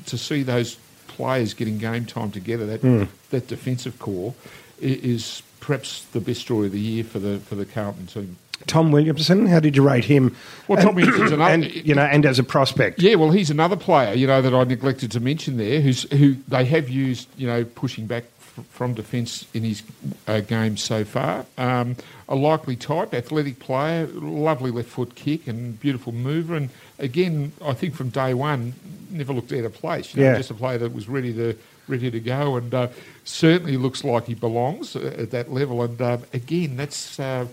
to 0.08 0.18
see 0.18 0.44
those 0.44 0.78
players 1.08 1.54
getting 1.54 1.78
game 1.78 2.06
time 2.06 2.32
together, 2.32 2.66
that 2.66 2.82
Hmm. 2.82 3.04
that 3.30 3.48
defensive 3.48 4.00
core, 4.00 4.34
is 4.82 5.44
perhaps 5.60 6.04
the 6.12 6.20
best 6.20 6.42
story 6.42 6.68
of 6.68 6.74
the 6.74 6.80
year 6.80 7.04
for 7.04 7.20
the 7.20 7.40
for 7.40 7.56
the 7.56 7.66
Carlton 7.66 8.08
team. 8.08 8.38
Tom 8.68 8.92
Williamson, 8.92 9.46
how 9.48 9.60
did 9.60 9.76
you 9.76 9.86
rate 9.86 10.06
him? 10.06 10.34
Well, 10.70 10.82
Tom 10.82 10.96
Williamson's 10.96 11.32
another- 11.34 11.54
and 11.54 11.66
you 11.66 11.94
know, 11.96 12.04
and 12.04 12.26
as 12.26 12.40
a 12.40 12.44
prospect. 12.44 13.02
Yeah, 13.02 13.16
well, 13.16 13.32
he's 13.32 13.50
another 13.50 13.76
player, 13.76 14.14
you 14.14 14.26
know, 14.28 14.42
that 14.42 14.54
I 14.54 14.64
neglected 14.64 15.12
to 15.12 15.20
mention 15.20 15.58
there, 15.58 15.82
who's 15.82 16.04
who 16.12 16.36
they 16.48 16.64
have 16.66 16.90
used, 16.90 17.28
you 17.38 17.46
know, 17.48 17.66
pushing 17.66 18.06
back 18.08 18.24
from 18.70 18.94
defence 18.94 19.46
in 19.54 19.64
his 19.64 19.84
uh, 20.28 20.40
game 20.42 20.78
so 20.78 21.04
far. 21.04 21.46
Um, 21.58 21.96
a 22.30 22.36
likely 22.36 22.76
type, 22.76 23.14
athletic 23.14 23.60
player, 23.60 24.08
lovely 24.08 24.72
left 24.72 24.90
foot 24.90 25.16
kick 25.16 25.48
and 25.48 25.80
beautiful 25.80 26.12
mover. 26.14 26.56
And 26.56 26.70
again, 27.00 27.52
I 27.64 27.74
think 27.74 27.96
from 27.96 28.10
day 28.10 28.34
one, 28.34 28.74
never 29.10 29.34
looked 29.34 29.52
out 29.52 29.64
of 29.66 29.74
place. 29.74 30.14
You 30.16 30.24
know, 30.24 30.30
Yeah. 30.32 30.38
just 30.38 30.52
a 30.52 30.54
player 30.56 30.78
that 30.78 30.94
was 30.94 31.08
ready 31.10 31.34
to 31.34 31.56
ready 31.88 32.10
to 32.10 32.20
go, 32.20 32.56
and 32.56 32.74
uh, 32.74 32.88
certainly 33.26 33.76
looks 33.76 34.06
like 34.06 34.26
he 34.28 34.34
belongs 34.36 34.96
uh, 34.96 35.14
at 35.18 35.32
that 35.32 35.52
level. 35.52 35.82
And 35.84 36.02
uh, 36.02 36.18
again, 36.34 36.78
that's. 36.78 37.20
Uh, 37.20 37.48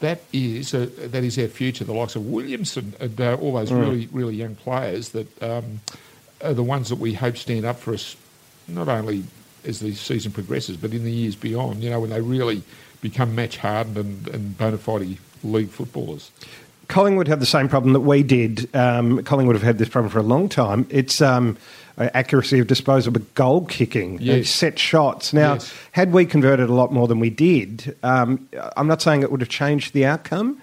that 0.00 0.20
is 0.30 0.74
uh, 0.74 0.90
that 0.98 1.24
is 1.24 1.38
our 1.38 1.48
future. 1.48 1.82
The 1.82 1.94
likes 1.94 2.16
of 2.16 2.26
Williamson 2.26 2.92
and 3.00 3.18
uh, 3.18 3.34
all 3.36 3.54
those 3.54 3.72
really 3.72 4.08
really 4.12 4.34
young 4.36 4.54
players 4.54 5.08
that 5.10 5.42
um, 5.42 5.80
are 6.44 6.52
the 6.52 6.62
ones 6.62 6.90
that 6.90 6.96
we 6.98 7.14
hope 7.14 7.38
stand 7.38 7.64
up 7.64 7.78
for 7.78 7.94
us, 7.94 8.14
not 8.68 8.88
only 8.88 9.24
as 9.66 9.80
the 9.80 9.94
season 9.94 10.32
progresses, 10.32 10.76
but 10.76 10.92
in 10.92 11.04
the 11.04 11.10
years 11.12 11.36
beyond. 11.36 11.82
You 11.82 11.90
know, 11.90 12.00
when 12.00 12.10
they 12.10 12.20
really 12.20 12.62
become 13.00 13.34
match 13.34 13.56
hardened 13.58 13.96
and, 13.96 14.28
and 14.28 14.58
bona 14.58 14.78
fide 14.78 15.18
league 15.44 15.68
footballers. 15.70 16.30
Collingwood 16.88 17.26
have 17.28 17.40
the 17.40 17.46
same 17.46 17.68
problem 17.68 17.92
that 17.94 18.00
we 18.00 18.22
did. 18.22 18.74
Um, 18.74 19.22
Collingwood 19.24 19.56
have 19.56 19.62
had 19.62 19.78
this 19.78 19.88
problem 19.88 20.10
for 20.10 20.18
a 20.20 20.22
long 20.22 20.48
time. 20.48 20.86
It's 20.88 21.20
um, 21.20 21.56
accuracy 21.98 22.60
of 22.60 22.68
disposal, 22.68 23.12
but 23.12 23.34
goal 23.34 23.66
kicking, 23.66 24.18
Yes. 24.20 24.48
set 24.48 24.78
shots. 24.78 25.32
Now, 25.32 25.54
Yes. 25.54 25.72
had 25.92 26.12
we 26.12 26.26
converted 26.26 26.68
a 26.70 26.74
lot 26.74 26.92
more 26.92 27.08
than 27.08 27.18
we 27.18 27.28
did, 27.30 27.96
um, 28.04 28.48
I'm 28.76 28.86
not 28.86 29.02
saying 29.02 29.22
it 29.22 29.30
would 29.32 29.40
have 29.40 29.48
changed 29.50 29.94
the 29.94 30.06
outcome, 30.06 30.58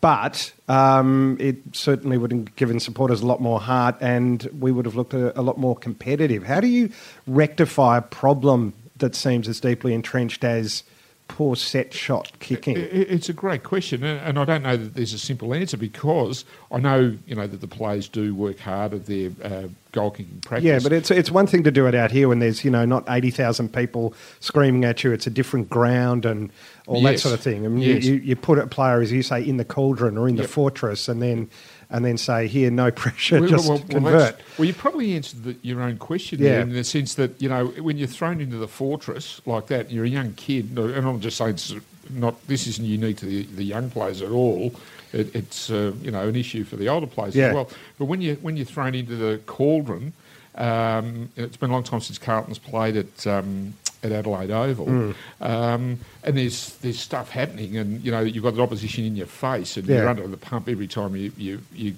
but 0.00 0.52
um, 0.68 1.36
it 1.40 1.56
certainly 1.72 2.18
would 2.18 2.32
have 2.32 2.56
given 2.56 2.80
supporters 2.80 3.20
a 3.22 3.26
lot 3.26 3.40
more 3.40 3.60
heart, 3.60 3.96
and 4.00 4.48
we 4.58 4.72
would 4.72 4.84
have 4.84 4.94
looked 4.94 5.14
a, 5.14 5.38
a 5.38 5.42
lot 5.42 5.58
more 5.58 5.76
competitive. 5.76 6.42
How 6.44 6.60
do 6.60 6.66
you 6.66 6.90
rectify 7.26 7.98
a 7.98 8.02
problem 8.02 8.72
that 8.98 9.14
seems 9.14 9.48
as 9.48 9.60
deeply 9.60 9.94
entrenched 9.94 10.44
as 10.44 10.82
poor 11.28 11.56
set 11.56 11.92
shot 11.92 12.32
kicking? 12.40 12.76
It's 12.78 13.28
a 13.28 13.32
great 13.32 13.62
question, 13.62 14.02
and 14.04 14.38
I 14.38 14.44
don't 14.44 14.62
know 14.62 14.76
that 14.76 14.94
there's 14.94 15.12
a 15.12 15.18
simple 15.18 15.52
answer 15.54 15.76
because 15.76 16.44
I 16.70 16.78
know 16.78 17.16
you 17.26 17.34
know 17.34 17.46
that 17.46 17.60
the 17.60 17.66
players 17.68 18.08
do 18.08 18.34
work 18.34 18.58
hard 18.58 18.94
at 18.94 19.06
their 19.06 19.30
uh, 19.42 19.68
goal 19.92 20.10
kicking 20.12 20.40
practice. 20.40 20.64
Yeah, 20.64 20.78
but 20.82 20.92
it's 20.92 21.10
it's 21.10 21.30
one 21.30 21.46
thing 21.46 21.62
to 21.64 21.70
do 21.70 21.86
it 21.86 21.94
out 21.94 22.10
here 22.10 22.28
when 22.28 22.38
there's 22.38 22.64
you 22.64 22.70
know 22.70 22.84
not 22.84 23.04
eighty 23.08 23.30
thousand 23.30 23.72
people 23.72 24.14
screaming 24.40 24.84
at 24.84 25.02
you. 25.04 25.12
It's 25.12 25.26
a 25.26 25.30
different 25.30 25.68
ground 25.68 26.24
and 26.24 26.50
all 26.86 27.02
that 27.02 27.18
sort 27.18 27.34
of 27.34 27.40
thing. 27.40 27.64
I 27.64 27.68
mean, 27.68 27.82
Yes. 27.82 28.04
you, 28.04 28.14
you, 28.14 28.20
you 28.20 28.36
put 28.36 28.58
a 28.58 28.66
player, 28.66 29.00
as 29.00 29.10
you 29.10 29.22
say, 29.22 29.42
in 29.42 29.56
the 29.56 29.64
cauldron 29.64 30.16
or 30.16 30.28
in 30.28 30.36
the 30.36 30.46
fortress, 30.46 31.08
and 31.08 31.20
then 31.20 31.50
and 31.90 32.04
then 32.04 32.16
say, 32.18 32.46
"Here, 32.48 32.70
no 32.70 32.90
pressure, 33.04 33.40
Well, 33.40 33.48
just 33.50 33.68
well, 33.68 33.78
well, 33.78 33.86
convert." 33.88 34.40
Well, 34.58 34.66
you 34.66 34.74
probably 34.74 35.14
answered 35.14 35.44
the, 35.44 35.56
your 35.62 35.80
own 35.82 35.98
question 35.98 36.40
Yeah. 36.40 36.50
there 36.50 36.60
in 36.62 36.72
the 36.72 36.84
sense 36.84 37.14
that 37.14 37.40
you 37.40 37.48
know 37.48 37.66
when 37.66 37.96
you're 37.98 38.08
thrown 38.08 38.40
into 38.40 38.56
the 38.56 38.68
fortress 38.68 39.40
like 39.46 39.66
that, 39.68 39.90
you're 39.90 40.04
a 40.04 40.08
young 40.08 40.32
kid, 40.34 40.76
and 40.76 41.06
I'm 41.06 41.20
just 41.20 41.36
saying 41.36 41.50
it's 41.54 41.74
not 42.10 42.34
this 42.46 42.66
isn't 42.66 42.84
unique 42.86 43.16
to 43.18 43.26
the, 43.26 43.42
the 43.44 43.64
young 43.64 43.90
players 43.90 44.22
at 44.22 44.30
all. 44.30 44.72
It, 45.12 45.34
it's 45.34 45.70
uh, 45.70 45.92
you 46.02 46.10
know 46.10 46.28
an 46.28 46.36
issue 46.36 46.64
for 46.64 46.76
the 46.76 46.88
older 46.88 47.06
players 47.06 47.34
Yeah. 47.36 47.48
as 47.48 47.54
well. 47.54 47.70
But 47.98 48.06
when 48.06 48.20
you 48.20 48.34
when 48.42 48.56
you're 48.56 48.66
thrown 48.66 48.94
into 48.94 49.16
the 49.16 49.40
cauldron, 49.46 50.12
um, 50.56 51.30
it's 51.36 51.56
been 51.56 51.70
a 51.70 51.72
long 51.72 51.82
time 51.84 52.00
since 52.00 52.18
Carlton's 52.18 52.58
played 52.58 52.96
at 52.96 53.26
um, 53.26 53.74
at 54.06 54.12
Adelaide 54.12 54.50
Oval, 54.50 54.86
Hmm. 54.86 55.10
um, 55.42 55.98
and 56.24 56.36
there's 56.38 56.76
there's 56.82 56.98
stuff 56.98 57.30
happening, 57.30 57.76
and 57.76 58.02
you 58.04 58.10
know 58.10 58.20
you've 58.20 58.42
got 58.44 58.54
the 58.54 58.62
opposition 58.62 59.04
in 59.04 59.16
your 59.16 59.26
face, 59.26 59.76
and 59.76 59.86
Yeah. 59.86 59.96
you're 59.96 60.08
under 60.08 60.26
the 60.26 60.36
pump 60.36 60.68
every 60.68 60.86
time 60.88 61.14
you 61.16 61.32
you, 61.36 61.60
you 61.74 61.94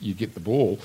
you 0.00 0.14
get 0.14 0.34
the 0.34 0.40
ball. 0.40 0.78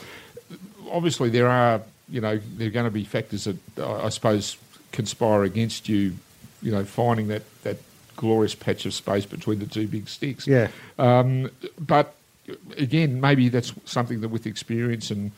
Obviously, 0.91 1.29
there 1.29 1.47
are 1.47 1.81
you 2.09 2.21
know 2.21 2.39
there 2.57 2.67
are 2.67 2.71
going 2.71 2.85
to 2.85 2.91
be 2.91 3.03
factors 3.03 3.45
that 3.45 3.57
I 3.79 4.05
I 4.05 4.09
suppose 4.09 4.57
conspire 4.91 5.43
against 5.43 5.87
you. 5.89 6.13
you 6.63 6.71
know, 6.71 6.83
finding 6.83 7.27
that, 7.27 7.43
that 7.61 7.77
glorious 8.15 8.55
patch 8.55 8.87
of 8.87 8.93
space 8.93 9.27
between 9.27 9.59
the 9.59 9.67
two 9.67 9.87
big 9.87 10.09
sticks. 10.09 10.47
Yeah. 10.47 10.69
Um, 10.97 11.51
but 11.79 12.15
again, 12.77 13.21
maybe 13.21 13.47
that's 13.49 13.71
something 13.85 14.21
that 14.21 14.29
with 14.29 14.47
experience 14.47 15.11
and 15.11 15.31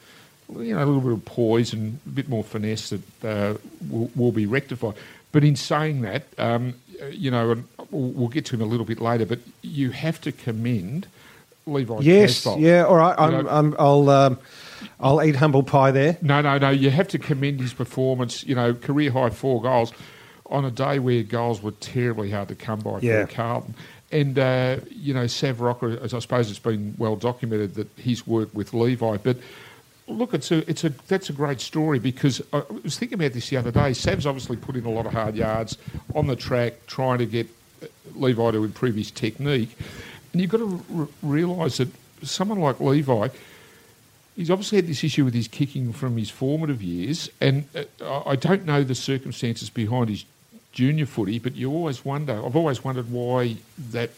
you 0.57 0.75
know 0.75 0.83
a 0.83 0.85
little 0.85 1.01
bit 1.01 1.11
of 1.11 1.25
poise 1.25 1.73
and 1.73 1.99
a 2.05 2.09
bit 2.09 2.29
more 2.29 2.43
finesse 2.43 2.89
that 2.89 3.25
uh, 3.25 3.57
will, 3.89 4.11
will 4.15 4.31
be 4.31 4.45
rectified. 4.45 4.95
But 5.31 5.43
in 5.43 5.55
saying 5.55 6.01
that, 6.01 6.23
um, 6.37 6.73
you 7.11 7.29
know, 7.29 7.51
and 7.51 7.65
we'll, 7.91 8.29
get 8.29 8.45
to 8.45 8.55
him 8.55 8.61
a 8.61 8.65
little 8.65 8.85
bit 8.85 8.99
later, 8.99 9.25
but 9.25 9.39
you 9.61 9.91
have 9.91 10.19
to 10.21 10.31
commend 10.31 11.07
Levi. 11.67 11.99
Yes, 12.01 12.43
Casboult. 12.43 12.59
yeah, 12.61 12.85
all 12.85 12.95
right. 12.95 13.15
I'm, 13.17 13.31
know- 13.31 13.49
I'm, 13.49 13.75
I'll, 13.77 14.09
um, 14.09 14.39
I'll 14.99 15.21
eat 15.23 15.35
humble 15.35 15.61
pie 15.61 15.91
there. 15.91 16.17
No, 16.21 16.41
no, 16.41 16.57
no. 16.57 16.71
You 16.71 16.89
have 16.89 17.07
to 17.09 17.19
commend 17.19 17.59
his 17.61 17.73
performance. 17.73 18.43
You 18.43 18.55
know, 18.55 18.73
career 18.73 19.11
high 19.11 19.29
four 19.29 19.61
goals 19.61 19.93
on 20.47 20.65
a 20.65 20.71
day 20.71 20.97
where 20.97 21.21
goals 21.21 21.61
were 21.61 21.71
terribly 21.73 22.31
hard 22.31 22.47
to 22.47 22.55
come 22.55 22.79
by 22.79 22.99
Yeah. 23.01 23.25
for 23.25 23.31
Carlton. 23.33 23.75
And 24.11 24.39
uh, 24.39 24.77
you 24.89 25.13
know, 25.13 25.27
Sav 25.27 25.61
Rocca, 25.61 25.99
as 26.01 26.15
I 26.15 26.19
suppose 26.19 26.49
it's 26.49 26.57
been 26.57 26.95
well 26.97 27.15
documented 27.15 27.75
that 27.75 27.87
he's 27.97 28.25
worked 28.25 28.55
with 28.55 28.73
Levi. 28.73 29.17
But 29.17 29.37
look, 30.09 30.33
it's 30.33 30.51
a, 30.51 30.69
it's 30.69 30.83
a, 30.83 30.89
that's 31.07 31.29
a 31.29 31.33
great 31.33 31.61
story 31.61 31.99
because 31.99 32.41
I 32.51 32.63
was 32.83 32.97
thinking 32.97 33.17
about 33.17 33.33
this 33.33 33.49
the 33.49 33.57
other 33.57 33.71
day. 33.71 33.93
Sav's 33.93 34.25
obviously 34.25 34.57
put 34.57 34.75
in 34.75 34.85
a 34.85 34.91
lot 34.91 35.05
of 35.05 35.13
hard 35.13 35.35
yards 35.35 35.77
on 36.15 36.27
the 36.27 36.35
track, 36.35 36.85
trying 36.87 37.19
to 37.19 37.25
get 37.25 37.47
uh, 37.81 37.87
Levi 38.15 38.51
to 38.51 38.63
improve 38.63 38.95
his 38.95 39.11
technique. 39.11 39.75
And 40.33 40.41
you've 40.41 40.51
got 40.51 40.57
to 40.57 40.83
r- 40.95 41.07
realise 41.21 41.77
that 41.77 41.89
someone 42.23 42.59
like 42.59 42.79
Levi, 42.79 43.29
he's 44.35 44.51
obviously 44.51 44.77
had 44.77 44.87
this 44.87 45.03
issue 45.03 45.25
with 45.25 45.33
his 45.33 45.47
kicking 45.47 45.93
from 45.93 46.17
his 46.17 46.29
formative 46.29 46.81
years, 46.81 47.29
and 47.39 47.65
uh, 48.01 48.23
I 48.25 48.35
don't 48.35 48.65
know 48.65 48.83
the 48.83 48.95
circumstances 48.95 49.69
behind 49.69 50.09
his 50.09 50.25
junior 50.71 51.05
footy, 51.05 51.39
but 51.39 51.55
you 51.55 51.71
always 51.71 52.05
wonder. 52.05 52.43
I've 52.45 52.55
always 52.55 52.83
wondered 52.83 53.11
why 53.11 53.57
that 53.91 54.11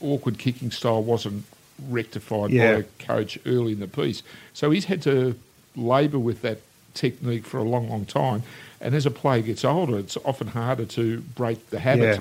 awkward 0.00 0.38
kicking 0.38 0.70
style 0.70 1.02
wasn't 1.02 1.44
rectified 1.88 2.50
Yeah. 2.50 2.74
by 2.74 2.78
a 2.80 2.82
coach 3.06 3.38
early 3.46 3.72
in 3.72 3.80
the 3.80 3.88
piece. 3.88 4.22
So 4.54 4.70
he's 4.70 4.86
had 4.86 5.02
to 5.02 5.34
labour 5.76 6.18
with 6.18 6.42
that 6.42 6.58
technique 6.94 7.44
for 7.46 7.58
a 7.58 7.62
long, 7.62 7.88
long 7.88 8.04
time. 8.04 8.42
And 8.80 8.94
as 8.94 9.06
a 9.06 9.10
player 9.10 9.42
gets 9.42 9.64
older, 9.64 9.98
it's 9.98 10.16
often 10.24 10.48
harder 10.48 10.84
to 10.86 11.20
break 11.20 11.70
the 11.70 11.80
habit. 11.80 12.16
Yeah. 12.16 12.20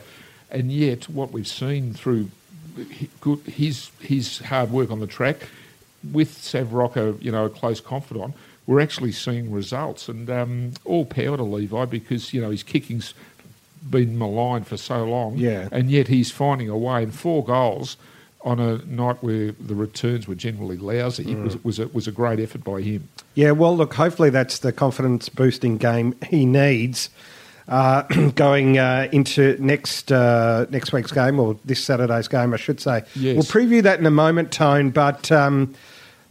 And 0.60 0.72
yet, 0.72 1.10
what 1.10 1.32
we've 1.32 1.48
seen 1.48 1.94
through 1.94 2.30
his 3.46 3.90
his 4.00 4.40
hard 4.40 4.72
work 4.72 4.92
on 4.92 5.00
the 5.00 5.08
track 5.08 5.48
with 6.12 6.38
Sav 6.38 6.74
Rocca, 6.74 7.16
you 7.20 7.32
know, 7.32 7.46
a 7.46 7.50
close 7.50 7.82
confidant, 7.82 8.34
we're 8.66 8.80
actually 8.80 9.12
seeing 9.12 9.52
results. 9.52 10.08
And 10.08 10.30
um, 10.30 10.72
all 10.86 11.06
power 11.06 11.38
to 11.38 11.44
Levi 11.44 11.86
because 11.86 12.34
you 12.34 12.42
know 12.42 12.52
his 12.52 12.64
kicking's 12.64 13.14
been 13.90 14.18
maligned 14.18 14.68
for 14.68 14.78
so 14.78 15.06
long, 15.06 15.38
Yeah. 15.38 15.70
and 15.72 15.90
yet 15.90 16.08
he's 16.08 16.32
finding 16.32 16.70
a 16.70 16.78
way. 16.78 17.04
And 17.04 17.14
four 17.14 17.44
goals 17.44 17.96
on 18.48 18.60
a 18.60 18.78
night 18.86 19.18
where 19.22 19.52
the 19.60 19.76
returns 19.76 20.28
were 20.28 20.36
generally 20.36 20.78
lousy 20.78 21.26
Mm. 21.26 21.44
was 21.44 21.64
was 21.64 21.80
a, 21.80 21.88
was 21.90 22.08
a 22.08 22.12
great 22.12 22.40
effort 22.40 22.64
by 22.64 22.82
him. 22.82 23.08
Yeah, 23.36 23.52
well, 23.52 23.76
look, 23.76 23.94
hopefully 23.94 24.30
that's 24.30 24.60
the 24.60 24.72
confidence 24.72 25.30
boosting 25.30 25.78
game 25.78 26.16
he 26.30 26.46
needs 26.46 27.10
uh, 27.68 28.02
going 28.36 28.78
uh, 28.78 29.10
into 29.12 29.58
next 29.60 30.12
uh, 30.12 30.66
next 30.70 30.94
week's 30.94 31.12
game 31.12 31.40
or 31.40 31.58
this 31.66 31.84
Saturday's 31.84 32.28
game, 32.30 32.54
I 32.54 32.58
should 32.58 32.80
say. 32.80 33.04
Yes. 33.16 33.36
We'll 33.36 33.44
preview 33.44 33.84
that 33.84 34.00
in 34.00 34.06
a 34.06 34.12
moment, 34.12 34.52
Tone, 34.52 34.90
but 34.92 35.32
um, 35.32 35.74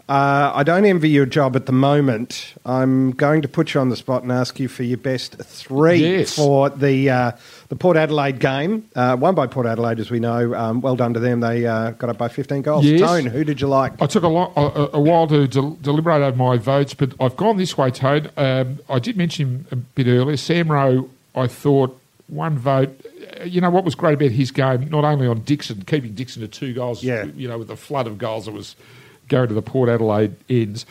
uh, 0.08 0.52
I 0.54 0.62
don't 0.62 0.84
envy 0.84 1.08
your 1.08 1.26
job 1.26 1.56
at 1.56 1.66
the 1.66 1.72
moment. 1.72 2.54
I'm 2.64 3.10
going 3.10 3.42
to 3.42 3.48
put 3.48 3.74
you 3.74 3.80
on 3.80 3.88
the 3.88 3.96
spot 3.96 4.22
and 4.22 4.30
ask 4.30 4.60
you 4.60 4.68
for 4.68 4.84
your 4.84 4.98
best 4.98 5.34
three 5.38 5.96
Yes. 5.98 6.36
for 6.36 6.70
the 6.70 7.10
uh, 7.10 7.32
the 7.68 7.74
Port 7.76 7.96
Adelaide 7.96 8.38
game. 8.38 8.88
Uh, 8.94 9.16
won 9.18 9.34
by 9.34 9.48
Port 9.48 9.66
Adelaide, 9.66 9.98
as 9.98 10.08
we 10.10 10.20
know. 10.20 10.54
Um, 10.54 10.80
well 10.80 10.94
done 10.94 11.12
to 11.14 11.18
them. 11.20 11.40
They 11.40 11.66
uh, 11.66 11.90
got 11.90 12.08
up 12.10 12.18
by 12.18 12.28
15 12.28 12.62
goals. 12.62 12.84
Yes. 12.84 13.00
Tone, 13.00 13.26
who 13.26 13.42
did 13.42 13.60
you 13.60 13.66
like? 13.66 14.00
I 14.00 14.06
took 14.06 14.22
a, 14.22 14.28
lot, 14.28 14.52
a, 14.56 14.96
a 14.96 15.00
while 15.00 15.26
to 15.26 15.48
del- 15.48 15.76
deliberate 15.82 16.22
over 16.22 16.36
my 16.36 16.56
votes, 16.56 16.94
but 16.94 17.12
I've 17.20 17.36
gone 17.36 17.56
this 17.56 17.76
way, 17.76 17.90
Toad. 17.90 18.30
Um, 18.36 18.78
I 18.88 19.00
did 19.00 19.16
mention 19.16 19.46
him 19.48 19.66
a 19.72 19.76
bit 19.76 20.06
earlier. 20.06 20.36
Sam 20.36 20.70
Rowe, 20.70 21.10
I 21.34 21.48
thought 21.48 22.00
one 22.28 22.56
vote. 22.58 22.90
uh, 23.40 23.44
You 23.44 23.60
know 23.60 23.70
what 23.70 23.84
was 23.84 23.96
great 23.96 24.14
about 24.14 24.30
his 24.30 24.52
game? 24.52 24.88
Not 24.88 25.02
only 25.04 25.26
on 25.26 25.40
Dixon, 25.40 25.82
keeping 25.84 26.12
Dixon 26.14 26.42
to 26.42 26.48
two 26.48 26.72
goals. 26.74 27.02
Yeah. 27.02 27.24
You 27.24 27.48
know, 27.48 27.58
with 27.58 27.68
the 27.68 27.76
flood 27.76 28.06
of 28.06 28.18
goals 28.18 28.44
that 28.46 28.52
was 28.52 28.76
going 29.28 29.48
to 29.48 29.54
the 29.54 29.62
Port 29.62 29.88
Adelaide 29.88 30.34
ends, 30.48 30.86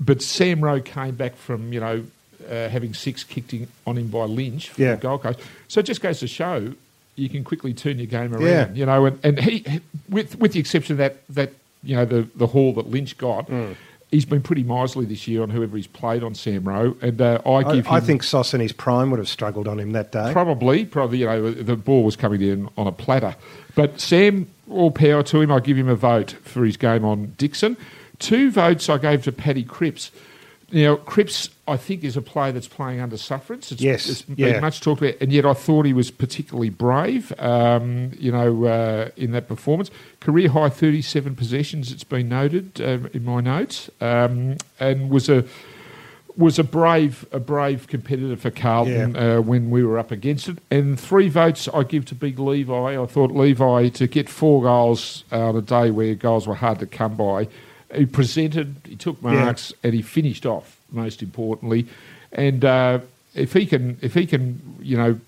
but 0.00 0.22
Sam 0.22 0.60
Rowe 0.62 0.80
came 0.80 1.14
back 1.14 1.36
from 1.36 1.72
you 1.72 1.80
know 1.80 2.04
uh, 2.48 2.68
having 2.68 2.94
six 2.94 3.24
kicked 3.24 3.52
in, 3.52 3.68
on 3.86 3.96
him 3.98 4.08
by 4.08 4.24
Lynch 4.24 4.70
for 4.70 4.80
Yeah. 4.82 4.94
the 4.94 5.00
Gold 5.02 5.22
Coast. 5.22 5.40
So 5.68 5.80
it 5.80 5.86
just 5.86 6.00
goes 6.00 6.20
to 6.20 6.26
show 6.26 6.72
you 7.16 7.28
can 7.28 7.42
quickly 7.44 7.74
turn 7.74 7.98
your 7.98 8.06
game 8.06 8.32
around. 8.32 8.44
Yeah. 8.46 8.68
You 8.72 8.86
know, 8.86 9.06
and, 9.06 9.18
and 9.24 9.40
he, 9.40 9.80
with 10.08 10.38
with 10.38 10.52
the 10.52 10.60
exception 10.60 10.94
of 10.94 10.98
that 10.98 11.16
that 11.30 11.52
you 11.82 11.94
know 11.96 12.04
the 12.04 12.28
the 12.36 12.46
haul 12.46 12.72
that 12.74 12.88
Lynch 12.88 13.18
got, 13.18 13.48
Mm. 13.48 13.74
he's 14.10 14.24
been 14.24 14.40
pretty 14.40 14.62
miserly 14.62 15.04
this 15.04 15.26
year 15.28 15.42
on 15.42 15.50
whoever 15.50 15.76
he's 15.76 15.86
played 15.88 16.22
on 16.22 16.34
Sam 16.34 16.64
Rowe, 16.64 16.96
and 17.02 17.20
uh, 17.20 17.40
I 17.44 17.50
I, 17.50 17.74
give 17.74 17.86
him 17.86 17.92
I 17.92 18.00
think 18.00 18.22
Sauce 18.22 18.54
in 18.54 18.60
his 18.60 18.72
prime 18.72 19.10
would 19.10 19.18
have 19.18 19.28
struggled 19.28 19.66
on 19.68 19.78
him 19.80 19.92
that 19.92 20.12
day. 20.12 20.30
probably 20.32 20.84
probably 20.84 21.18
you 21.18 21.26
know 21.26 21.50
the 21.50 21.76
ball 21.76 22.04
was 22.04 22.14
coming 22.16 22.40
in 22.40 22.68
on 22.78 22.86
a 22.86 22.92
platter, 22.92 23.34
but 23.78 24.00
Sam 24.00 24.48
all 24.68 24.90
power 24.90 25.22
to 25.22 25.40
him. 25.40 25.52
I 25.52 25.60
give 25.60 25.78
him 25.78 25.88
a 25.88 25.94
vote 25.94 26.32
for 26.42 26.64
his 26.64 26.76
game 26.76 27.04
on 27.04 27.34
Dixon. 27.38 27.76
Two 28.18 28.50
votes 28.50 28.88
I 28.88 28.98
gave 28.98 29.22
to 29.22 29.30
Paddy 29.30 29.62
Cripps. 29.62 30.10
Now, 30.72 30.96
Cripps, 30.96 31.50
I 31.68 31.76
think, 31.76 32.02
is 32.02 32.16
a 32.16 32.20
player 32.20 32.50
that's 32.50 32.66
playing 32.66 32.98
under 32.98 33.16
sufferance. 33.16 33.70
It's, 33.70 33.80
Yes, 33.80 34.08
it's 34.08 34.22
been 34.22 34.36
yeah. 34.36 34.58
much 34.58 34.80
talked 34.80 35.00
about, 35.00 35.14
and 35.20 35.32
yet 35.32 35.46
I 35.46 35.54
thought 35.54 35.86
he 35.86 35.92
was 35.92 36.10
particularly 36.10 36.70
brave, 36.70 37.32
um, 37.38 38.10
you 38.18 38.32
know, 38.32 38.64
uh, 38.64 39.10
in 39.16 39.30
that 39.30 39.46
performance. 39.46 39.92
Career 40.18 40.48
high 40.48 40.70
37 40.70 41.36
possessions, 41.36 41.92
it's 41.92 42.02
been 42.02 42.28
noted 42.28 42.80
um, 42.80 43.08
in 43.14 43.24
my 43.24 43.40
notes, 43.40 43.90
um, 44.00 44.56
and 44.80 45.08
was 45.08 45.28
a 45.28 45.44
was 46.38 46.58
a 46.58 46.64
brave 46.64 47.26
a 47.32 47.40
brave 47.40 47.88
competitor 47.88 48.36
for 48.36 48.50
Carlton 48.50 49.16
uh, 49.16 49.40
when 49.42 49.70
we 49.70 49.84
were 49.84 49.98
up 49.98 50.10
against 50.10 50.48
it. 50.48 50.58
And 50.70 50.98
three 50.98 51.28
votes 51.28 51.68
I 51.68 51.82
give 51.82 52.06
to 52.06 52.14
Big 52.14 52.38
Levi. 52.38 53.02
I 53.02 53.06
thought 53.06 53.32
Levi 53.32 53.88
to 53.88 54.06
get 54.06 54.28
four 54.28 54.62
goals 54.62 55.24
on 55.32 55.56
a 55.56 55.60
day 55.60 55.90
where 55.90 56.14
goals 56.14 56.46
were 56.46 56.54
hard 56.54 56.78
to 56.78 56.86
come 56.86 57.16
by. 57.16 57.48
He 57.92 58.06
presented, 58.06 58.76
he 58.84 58.96
took 58.96 59.20
marks, 59.22 59.72
and 59.82 59.92
he 59.94 60.02
finished 60.02 60.46
off. 60.46 60.76
Most 60.90 61.22
importantly, 61.22 61.86
and 62.32 62.64
uh, 62.64 63.00
if 63.34 63.52
he 63.52 63.66
can, 63.66 63.98
if 64.00 64.14
he 64.14 64.24
can, 64.26 64.76
you 64.80 64.96
know, 64.96 65.20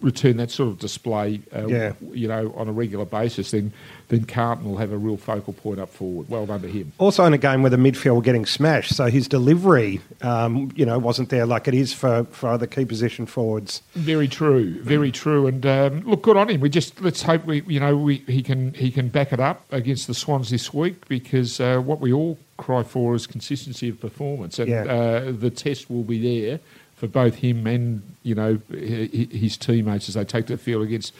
return 0.00 0.36
that 0.38 0.50
sort 0.50 0.68
of 0.68 0.78
display, 0.78 1.40
uh, 1.54 1.66
Yeah. 1.68 1.92
you 2.12 2.26
know, 2.28 2.52
on 2.56 2.68
a 2.68 2.72
regular 2.72 3.04
basis, 3.04 3.50
then 3.52 3.72
then 4.08 4.24
Carlton 4.24 4.66
will 4.68 4.76
have 4.76 4.92
a 4.92 4.98
real 4.98 5.16
focal 5.16 5.54
point 5.54 5.80
up 5.80 5.88
forward. 5.88 6.28
Well 6.28 6.44
done 6.44 6.60
to 6.62 6.68
him. 6.68 6.92
Also 6.98 7.24
in 7.24 7.32
a 7.32 7.38
game 7.38 7.62
where 7.62 7.70
the 7.70 7.78
midfield 7.78 8.16
were 8.16 8.20
getting 8.20 8.44
smashed, 8.44 8.94
so 8.94 9.06
his 9.06 9.26
delivery, 9.26 10.00
um, 10.20 10.70
you 10.74 10.84
know, 10.84 10.98
wasn't 10.98 11.30
there 11.30 11.46
like 11.46 11.66
it 11.66 11.72
is 11.72 11.94
for, 11.94 12.24
for 12.24 12.50
other 12.50 12.66
key 12.66 12.84
position 12.84 13.24
forwards. 13.24 13.80
Very 13.94 14.28
true, 14.28 14.82
very 14.82 15.10
true, 15.12 15.46
and 15.46 15.64
um, 15.64 16.00
look, 16.00 16.20
good 16.22 16.36
on 16.36 16.50
him. 16.50 16.60
We 16.60 16.68
just 16.68 17.00
let's 17.00 17.22
hope 17.22 17.46
we, 17.46 17.62
you 17.62 17.80
know, 17.80 17.96
we, 17.96 18.16
he 18.28 18.42
can 18.42 18.74
he 18.74 18.90
can 18.90 19.08
back 19.08 19.32
it 19.32 19.40
up 19.40 19.64
against 19.72 20.08
the 20.08 20.14
Swans 20.14 20.50
this 20.50 20.74
week 20.74 21.08
because 21.08 21.58
uh, 21.58 21.78
what 21.78 22.00
we 22.00 22.12
all 22.12 22.38
cry 22.58 22.82
for 22.82 23.14
is 23.14 23.26
consistency 23.26 23.88
of 23.88 23.98
performance, 24.00 24.58
and 24.58 24.68
Yeah. 24.68 24.84
uh, 24.84 25.32
the 25.32 25.50
test 25.50 25.88
will 25.90 26.02
be 26.04 26.18
there 26.46 26.60
for 27.02 27.08
both 27.08 27.34
him 27.34 27.66
and 27.66 28.00
you 28.22 28.32
know 28.32 28.60
hi- 28.70 29.10
hi- 29.12 29.36
his 29.36 29.56
teammates 29.56 30.08
as 30.08 30.14
they 30.14 30.22
take 30.24 30.46
the 30.46 30.56
field 30.56 30.84
against 30.84 31.12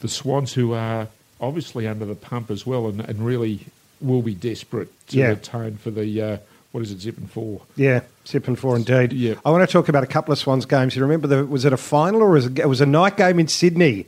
the 0.00 0.08
Swans, 0.08 0.52
who 0.54 0.72
are 0.72 1.06
obviously 1.40 1.86
under 1.86 2.04
the 2.04 2.16
pump 2.16 2.50
as 2.50 2.66
well, 2.66 2.88
and, 2.88 3.00
and 3.02 3.24
really 3.24 3.60
will 4.00 4.20
be 4.22 4.34
desperate 4.34 4.88
to 5.10 5.18
Yeah. 5.18 5.30
atone 5.30 5.76
for 5.76 5.92
the 5.92 6.20
uh, 6.20 6.36
what 6.72 6.82
is 6.82 6.90
it, 6.90 7.00
zipping 7.00 7.28
four. 7.28 7.60
Yeah, 7.76 8.00
sipping 8.24 8.56
four 8.56 8.74
indeed. 8.74 9.12
Yeah. 9.12 9.34
I 9.44 9.50
want 9.52 9.64
to 9.68 9.72
talk 9.72 9.88
about 9.88 10.02
a 10.02 10.08
couple 10.08 10.32
of 10.32 10.38
Swans 10.40 10.66
games. 10.66 10.96
You 10.96 11.02
remember, 11.02 11.28
the, 11.28 11.46
was 11.46 11.64
it 11.64 11.72
a 11.72 11.76
final 11.76 12.20
or 12.20 12.30
was 12.30 12.46
it, 12.46 12.58
it 12.58 12.68
was 12.68 12.80
a 12.80 12.86
night 12.86 13.16
game 13.16 13.38
in 13.38 13.46
Sydney? 13.46 14.06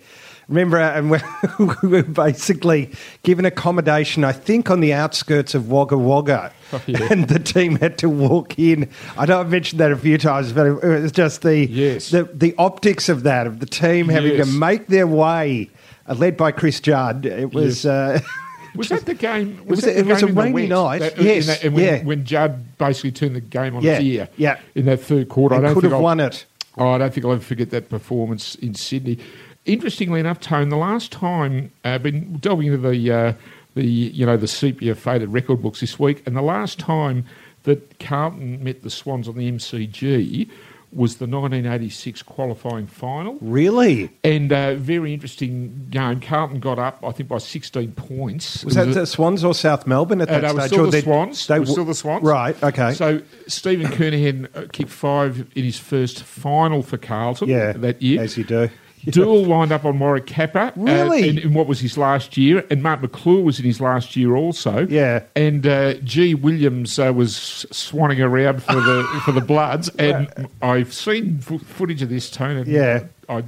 Remember, 0.49 0.79
uh, 0.79 0.93
and 0.99 1.11
we 1.11 1.19
we 1.59 1.89
were 1.89 2.03
basically 2.03 2.91
given 3.23 3.45
accommodation, 3.47 4.25
I 4.25 4.33
think, 4.33 4.71
on 4.71 4.81
the 4.81 4.93
outskirts 4.93 5.55
of 5.55 5.71
Wagga 5.71 5.97
Wagga, 5.97 6.53
Oh, 6.73 6.83
yeah. 6.87 7.09
and 7.11 7.29
the 7.29 7.39
team 7.39 7.77
had 7.77 7.97
to 7.99 8.09
walk 8.11 8.59
in. 8.59 8.89
I 9.17 9.25
know 9.27 9.41
I've 9.41 9.51
mentioned 9.51 9.81
that 9.81 9.91
a 9.93 9.97
few 9.97 10.19
times, 10.19 10.53
but 10.53 10.67
it 10.67 10.83
was 11.03 11.13
just 11.13 11.43
the 11.43 11.67
Yes. 11.67 12.11
the, 12.11 12.25
the 12.25 12.55
optics 12.59 13.09
of 13.09 13.23
that 13.23 13.47
of 13.47 13.61
the 13.61 13.67
team 13.67 14.09
having 14.09 14.37
Yes. 14.37 14.47
to 14.47 14.53
make 14.53 14.89
their 14.89 15.07
way, 15.07 15.71
uh, 16.09 16.15
led 16.15 16.37
by 16.37 16.53
Chris 16.53 16.79
Judd. 16.81 17.25
It 17.27 17.53
was. 17.55 17.87
Uh, 17.87 18.21
Was 18.77 18.89
that 18.89 19.07
the 19.07 19.15
game? 19.15 19.65
was 19.67 19.85
a- 19.85 19.87
the 19.87 19.99
it 20.01 20.05
was 20.07 20.23
a 20.25 20.27
rainy 20.27 20.67
night. 20.67 20.99
That- 20.99 21.17
Yes, 21.23 21.47
that- 21.47 21.63
and 21.63 21.77
when, 21.77 21.85
yeah. 21.85 22.03
when 22.03 22.25
Judd 22.25 22.77
basically 22.77 23.13
turned 23.13 23.37
the 23.37 23.41
game 23.41 23.77
on 23.77 23.85
Yeah, 23.85 23.93
its 23.99 24.03
ear. 24.05 24.29
yeah. 24.37 24.59
In 24.75 24.87
that 24.87 24.99
third 25.01 25.29
quarter, 25.29 25.55
I 25.55 25.61
don't 25.61 25.75
could 25.75 25.85
have 25.85 25.93
I'll- 25.93 26.03
won 26.03 26.19
it. 26.19 26.45
Oh, 26.77 26.89
I 26.89 26.99
don't 26.99 27.15
think 27.15 27.25
I'll 27.25 27.31
ever 27.35 27.41
forget 27.41 27.71
that 27.71 27.89
performance 27.89 28.57
in 28.57 28.75
Sydney. 28.75 29.19
Interestingly 29.67 30.21
enough, 30.21 30.41
Tone, 30.41 30.69
the 30.69 30.77
last 30.77 31.11
time 31.11 31.73
I've 31.85 32.03
been 32.03 32.37
delving 32.39 32.67
into 32.67 32.79
the 32.79 33.11
uh, 33.13 33.33
the 33.75 33.85
you 33.87 34.27
know 34.27 34.37
the 34.37 34.49
sepia 34.49 34.95
faded 34.95 35.31
record 35.31 35.63
books 35.63 35.81
this 35.81 35.99
week, 35.99 36.23
and 36.27 36.37
the 36.37 36.43
last 36.43 36.79
time 36.79 37.25
that 37.63 37.99
Carlton 37.99 38.63
met 38.63 38.83
the 38.83 38.91
Swans 38.91 39.27
on 39.27 39.37
the 39.37 39.51
MCG 39.51 40.51
was 40.93 41.17
the 41.17 41.27
1986 41.27 42.23
qualifying 42.23 42.87
final. 42.87 43.37
Really? 43.41 44.11
And 44.23 44.53
uh, 44.53 44.77
very 44.77 45.13
interesting 45.13 45.89
game. 45.91 46.21
Carlton 46.21 46.61
got 46.61 46.79
up, 46.79 47.03
I 47.05 47.11
think, 47.11 47.29
by 47.29 47.39
16 47.39 47.93
points. 47.93 48.65
Was 48.65 48.75
that 48.77 48.89
a- 48.89 48.95
the 48.95 49.07
Swans 49.07 49.43
or 49.43 49.55
South 49.55 49.87
Melbourne 49.89 50.21
at 50.21 50.29
uh, 50.29 50.41
that 50.41 50.45
it 50.45 50.51
stage? 50.57 50.67
still 50.69 50.91
the 50.91 51.03
Swans. 51.03 51.47
they 51.49 51.57
It 51.57 51.61
was 51.61 51.69
w- 51.71 51.75
still 51.75 51.85
the 51.85 51.95
Swans. 51.95 52.23
Right, 52.23 52.63
okay. 52.63 52.93
So 52.95 53.23
Stephen 53.49 53.87
Kernahan 53.89 54.55
uh, 54.57 54.67
kicked 54.73 54.91
five 54.91 55.51
in 55.57 55.65
his 55.65 55.79
first 55.79 56.23
final 56.23 56.83
for 56.83 56.97
Carlton 56.97 57.49
yeah, 57.49 57.73
that 57.73 58.01
year. 58.01 58.23
As 58.23 58.37
you 58.37 58.45
do. 58.45 58.69
Doull 59.11 59.45
lined 59.45 59.73
up 59.73 59.85
on 59.85 59.99
Warwick 59.99 60.27
Capper. 60.27 60.73
Really? 60.77 61.23
Uh, 61.23 61.27
in, 61.27 61.39
in 61.39 61.55
what 61.55 61.67
was 61.67 61.81
his 61.81 61.99
last 61.99 62.37
year. 62.37 62.65
And 62.71 62.83
Mark 62.83 63.01
Maclure 63.01 63.43
was 63.43 63.59
in 63.59 63.65
his 63.65 63.81
last 63.81 64.17
year 64.17 64.35
also. 64.35 64.87
Yeah. 64.87 65.25
And 65.37 65.67
uh, 65.67 65.95
G. 65.95 66.35
Williams 66.35 66.99
uh, 66.99 67.13
was 67.13 67.67
swanning 67.71 68.25
around 68.25 68.63
for 68.63 68.75
the 68.75 69.21
for 69.25 69.33
the 69.33 69.41
Bloods. 69.41 69.89
And 69.99 70.49
I've 70.63 70.93
seen 70.93 71.39
fo- 71.41 71.59
footage 71.59 72.03
of 72.03 72.09
this, 72.09 72.31
Tone. 72.31 72.65
Yeah. 72.67 73.05
I 73.29 73.45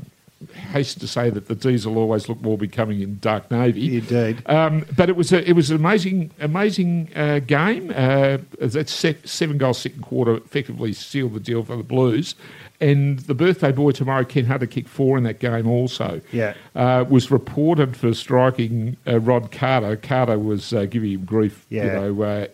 hasten 0.71 1.01
to 1.01 1.09
say 1.09 1.31
that 1.31 1.49
the 1.49 1.55
Diesel 1.55 1.97
always 1.97 2.29
look 2.29 2.41
more 2.43 2.59
becoming 2.59 3.01
in 3.01 3.19
dark 3.21 3.51
navy. 3.51 3.97
Indeed. 3.99 4.43
Um, 4.47 4.85
but 4.95 5.09
it 5.09 5.17
was 5.17 5.33
a, 5.33 5.49
it 5.49 5.55
was 5.55 5.71
an 5.71 5.77
amazing 5.77 6.31
amazing 6.41 7.09
uh, 7.17 7.39
game. 7.41 7.91
Uh, 7.95 8.39
that 8.61 8.89
set, 8.89 9.27
seven 9.27 9.59
goal 9.59 9.75
second 9.75 10.03
quarter 10.03 10.37
effectively 10.37 10.93
sealed 10.93 11.35
the 11.35 11.41
deal 11.41 11.63
for 11.65 11.77
the 11.77 11.83
Blues. 11.83 12.35
And 12.79 13.21
the 13.21 13.35
birthday 13.35 13.73
boy 13.73 13.93
tomorrow, 13.93 14.23
Ken 14.25 14.45
Hunter, 14.45 14.67
kicked 14.67 14.91
four 14.91 15.17
in 15.17 15.25
that 15.25 15.39
game 15.39 15.67
also. 15.67 16.21
Yeah. 16.31 16.53
Uh, 16.75 17.07
was 17.09 17.31
reported 17.31 17.97
for 17.97 18.13
striking 18.13 18.99
uh, 19.07 19.19
Rod 19.21 19.51
Carter. 19.51 19.97
Carter 19.97 20.39
was 20.39 20.75
uh, 20.75 20.85
giving 20.85 21.13
him 21.13 21.25
grief, 21.25 21.65
Yeah. 21.71 21.85
you 21.85 21.93
know, 22.15 22.23
uh, 22.23 22.47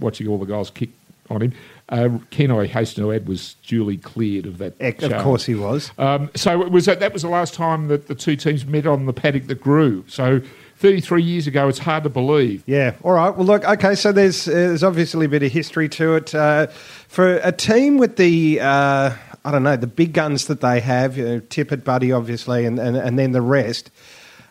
watching 0.00 0.26
all 0.26 0.38
the 0.38 0.46
guys 0.46 0.70
kick 0.70 0.90
on 1.30 1.42
him. 1.42 1.52
Uh, 1.88 2.18
Ken, 2.30 2.50
I 2.50 2.66
hasten 2.66 3.02
to 3.04 3.12
add, 3.12 3.26
was 3.26 3.54
duly 3.66 3.96
cleared 3.96 4.44
of 4.46 4.58
that. 4.58 4.78
Of 4.80 4.98
charge. 4.98 5.22
course 5.22 5.46
he 5.46 5.54
was. 5.54 5.90
Um, 5.96 6.30
so 6.34 6.60
it 6.62 6.70
was 6.70 6.84
that 6.84 7.12
was 7.12 7.22
the 7.22 7.28
last 7.28 7.54
time 7.54 7.88
that 7.88 8.08
the 8.08 8.14
two 8.14 8.36
teams 8.36 8.66
met 8.66 8.86
on 8.86 9.06
the 9.06 9.14
paddock 9.14 9.46
that 9.46 9.60
grew. 9.60 10.04
So 10.06 10.42
33 10.76 11.22
years 11.22 11.46
ago, 11.46 11.66
it's 11.68 11.78
hard 11.78 12.04
to 12.04 12.10
believe. 12.10 12.62
Yeah. 12.66 12.94
All 13.02 13.12
right. 13.12 13.34
Well, 13.34 13.46
look. 13.46 13.64
Okay. 13.64 13.94
So 13.94 14.12
there's 14.12 14.44
there's 14.44 14.84
obviously 14.84 15.26
a 15.26 15.28
bit 15.28 15.42
of 15.42 15.50
history 15.50 15.88
to 15.90 16.16
it 16.16 16.34
uh, 16.34 16.66
for 17.08 17.36
a 17.38 17.52
team 17.52 17.96
with 17.96 18.16
the 18.16 18.60
uh, 18.60 19.14
I 19.44 19.50
don't 19.50 19.62
know 19.62 19.76
the 19.76 19.86
big 19.86 20.12
guns 20.12 20.46
that 20.46 20.60
they 20.60 20.80
have. 20.80 21.16
You 21.16 21.24
know, 21.24 21.40
Tippett, 21.40 21.84
Buddy, 21.84 22.12
obviously, 22.12 22.66
and, 22.66 22.78
and 22.78 22.96
and 22.96 23.18
then 23.18 23.32
the 23.32 23.40
rest. 23.42 23.90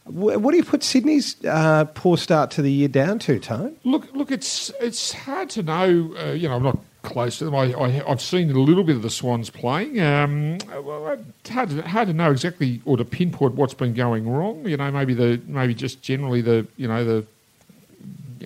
Wh- 0.08 0.42
What 0.42 0.52
do 0.52 0.58
you 0.58 0.64
put 0.64 0.84
Sydney's 0.84 1.36
uh, 1.46 1.86
poor 1.94 2.18
start 2.18 2.52
to 2.52 2.62
the 2.62 2.72
year 2.72 2.88
down 2.88 3.20
to, 3.20 3.40
Tone? 3.40 3.76
Look, 3.84 4.14
look, 4.14 4.32
it's 4.32 4.72
it's 4.82 5.14
hard 5.14 5.50
to 5.52 5.64
know. 5.64 6.14
Uh, 6.20 6.32
you 6.32 6.48
know, 6.48 6.56
I'm 6.56 6.64
not 6.64 6.80
close 7.04 7.38
to 7.38 7.46
them. 7.46 7.56
I, 7.56 7.72
I, 7.74 8.04
I've 8.12 8.22
seen 8.22 8.50
a 8.52 8.54
little 8.60 8.84
bit 8.84 8.96
of 8.98 9.02
the 9.02 9.10
Swans 9.10 9.50
playing. 9.50 10.00
Um, 10.02 10.58
well, 10.84 11.18
hard 11.50 11.70
to, 11.70 11.82
hard 11.84 12.08
to 12.10 12.14
know 12.14 12.32
exactly 12.32 12.82
or 12.86 12.98
to 12.98 13.06
pinpoint 13.06 13.56
what's 13.56 13.74
been 13.74 13.94
going 13.94 14.28
wrong. 14.30 14.68
You 14.68 14.76
know, 14.78 14.92
maybe 14.92 15.14
the 15.14 15.42
maybe 15.48 15.74
just 15.74 16.02
generally 16.02 16.42
the 16.42 16.68
you 16.78 16.88
know 16.88 17.04
the 17.06 17.26